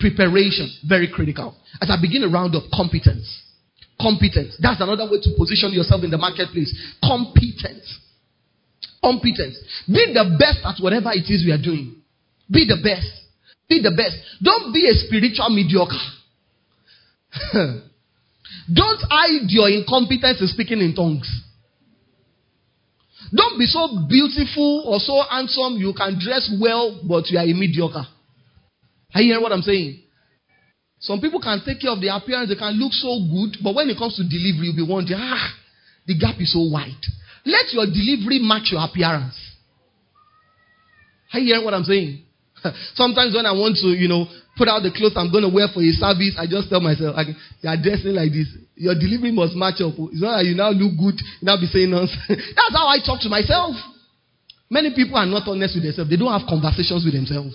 [0.00, 1.54] Preparation, very critical.
[1.80, 3.28] As I begin a round up, competence.
[4.00, 4.56] Competence.
[4.60, 6.72] That's another way to position yourself in the marketplace.
[7.04, 7.86] Competence.
[9.02, 9.56] Competence.
[9.86, 12.02] Be the best at whatever it is we are doing.
[12.50, 13.06] Be the best.
[13.68, 14.16] Be the best.
[14.42, 16.02] Don't be a spiritual mediocre.
[18.72, 21.28] Don't hide your incompetence in speaking in tongues.
[23.34, 27.52] Don't be so beautiful or so handsome you can dress well, but you are a
[27.52, 28.06] mediocre.
[29.14, 30.02] Are you hearing what I'm saying?
[31.00, 33.90] Some people can take care of their appearance, they can look so good, but when
[33.90, 35.52] it comes to delivery, you'll be wondering, ah,
[36.06, 37.02] the gap is so wide.
[37.44, 39.36] Let your delivery match your appearance.
[41.32, 42.22] Are you hearing what I'm saying?
[42.94, 44.26] Sometimes when I want to, you know,
[44.56, 47.14] put out the clothes I'm going to wear for a service, I just tell myself,
[47.18, 48.48] like, you're dressing like this.
[48.74, 49.94] Your delivery must match up.
[50.10, 52.26] It's not that you now look good, you now be saying nonsense.
[52.28, 53.74] That's how I talk to myself.
[54.70, 56.10] Many people are not honest with themselves.
[56.10, 57.54] They don't have conversations with themselves.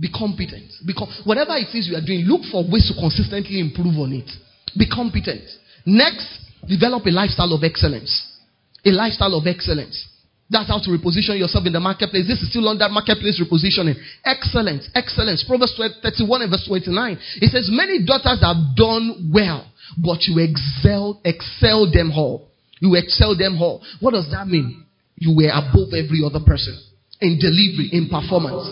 [0.00, 0.70] Be competent.
[0.86, 4.30] Become, whatever it is you are doing, look for ways to consistently improve on it.
[4.78, 5.42] Be competent.
[5.84, 6.26] Next,
[6.66, 8.10] develop a lifestyle of excellence.
[8.86, 9.98] A lifestyle of excellence.
[10.50, 12.26] That's how to reposition yourself in the marketplace.
[12.26, 14.00] This is still on that marketplace repositioning.
[14.24, 15.44] Excellence, excellence.
[15.46, 17.18] Proverbs 31 and verse 29.
[17.44, 19.68] It says, Many daughters have done well,
[20.00, 22.48] but you excel, excel them all.
[22.80, 23.84] You excel them all.
[24.00, 24.86] What does that mean?
[25.16, 26.80] You were above every other person
[27.20, 28.64] in delivery, in performance.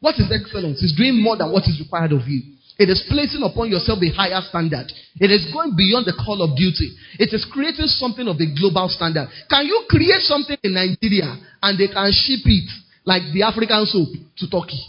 [0.00, 0.82] What is excellence?
[0.82, 2.55] It's doing more than what is required of you.
[2.78, 4.92] It is placing upon yourself a higher standard.
[5.16, 6.92] It is going beyond the call of duty.
[7.18, 9.28] It is creating something of a global standard.
[9.48, 12.68] Can you create something in Nigeria and they can ship it
[13.08, 14.84] like the African soap to Turkey?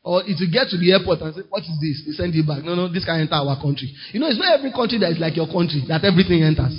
[0.00, 2.08] Or if you get to the airport and say, What is this?
[2.08, 2.64] They send you back.
[2.64, 3.92] No, no, this can enter our country.
[4.16, 6.72] You know, it's not every country that is like your country, that everything enters.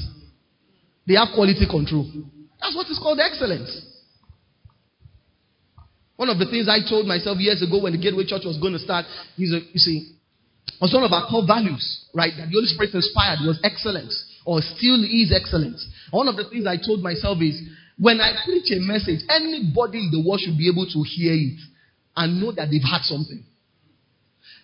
[1.06, 2.08] They have quality control.
[2.58, 3.70] That's what is called excellence.
[6.18, 8.74] One of the things I told myself years ago when the Gateway Church was going
[8.74, 9.06] to start
[9.38, 10.18] is, a, you see,
[10.82, 12.34] was one of our core values, right?
[12.36, 15.86] That the Holy Spirit inspired was excellence, or still is excellence.
[16.10, 17.62] One of the things I told myself is,
[18.02, 21.62] when I preach a message, anybody in the world should be able to hear it
[22.18, 23.46] and know that they've had something.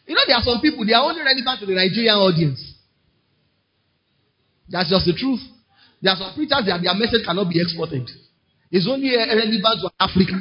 [0.05, 2.61] You know, there are some people, they are only relevant to the Nigerian audience.
[4.69, 5.41] That's just the truth.
[6.01, 8.09] There are some preachers that their message cannot be exported.
[8.69, 10.37] It's only relevant to Africa.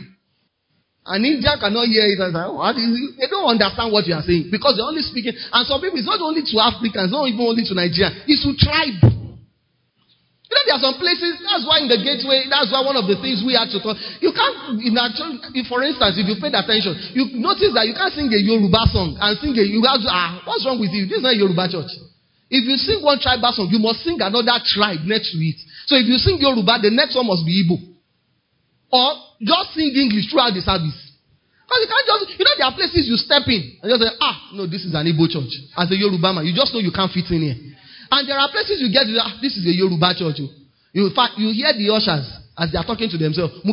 [1.02, 3.18] An Indian cannot hear it and say, what is it?
[3.18, 5.34] They don't understand what you are saying because they're only speaking.
[5.34, 8.54] And some people, it's not only to Africans, not even only to Nigeria, it's to
[8.54, 9.02] tribe.
[9.02, 13.10] You know, there are some places, that's why in the gateway, that's why one of
[13.10, 13.98] the things we had to talk.
[14.22, 17.96] You can't, in actual, if, for instance, if you paid attention, you notice that you
[17.98, 21.10] can't sing a Yoruba song and sing a, have ah, what's wrong with you?
[21.10, 21.90] This is not a Yoruba church.
[22.52, 25.56] If you sing one tribal song, you must sing another tribe next to it.
[25.90, 27.91] So if you sing Yoruba, the next one must be Igbo.
[28.92, 29.08] Or
[29.40, 30.94] just sing English throughout the service.
[31.64, 34.12] Because you can't just, you know, there are places you step in and just say,
[34.20, 35.48] ah, no, this is an Igbo church.
[35.72, 37.56] As a Yoruba man, you just know you can't fit in here.
[38.12, 40.36] And there are places you get, ah, this is a Yoruba church.
[40.44, 40.52] Oh.
[40.92, 42.28] You, in fact, you hear the ushers
[42.60, 43.56] as they are talking to themselves.
[43.64, 43.72] Now,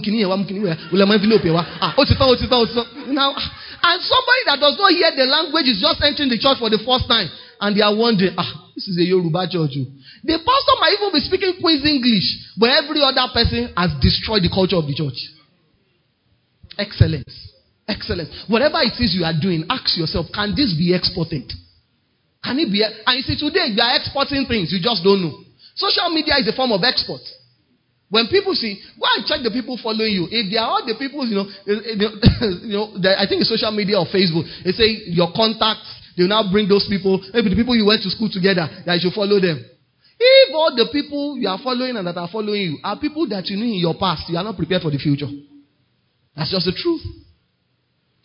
[3.83, 6.79] and somebody that does not hear the language is just entering the church for the
[6.79, 7.27] first time.
[7.59, 9.75] And they are wondering, ah, this is a Yoruba church.
[10.23, 14.47] The pastor might even be speaking Queen's English, but every other person has destroyed the
[14.47, 15.19] culture of the church.
[16.79, 17.27] Excellence.
[17.91, 18.31] Excellence.
[18.47, 21.43] Whatever it is you are doing, ask yourself, can this be exported?
[22.39, 22.79] Can it be?
[22.87, 25.43] And you see, today you are exporting things, you just don't know.
[25.75, 27.19] Social media is a form of export.
[28.07, 30.25] When people see, go and check the people following you.
[30.31, 33.99] If they are all the people, you know, you know, I think it's social media
[33.99, 37.73] or Facebook, they say your contacts, they will now bring those people, maybe the people
[37.77, 39.63] you went to school together, that you should follow them.
[40.19, 43.47] If all the people you are following and that are following you are people that
[43.47, 45.31] you knew in your past, you are not prepared for the future.
[46.35, 46.99] That's just the truth.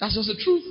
[0.01, 0.65] That's just the truth.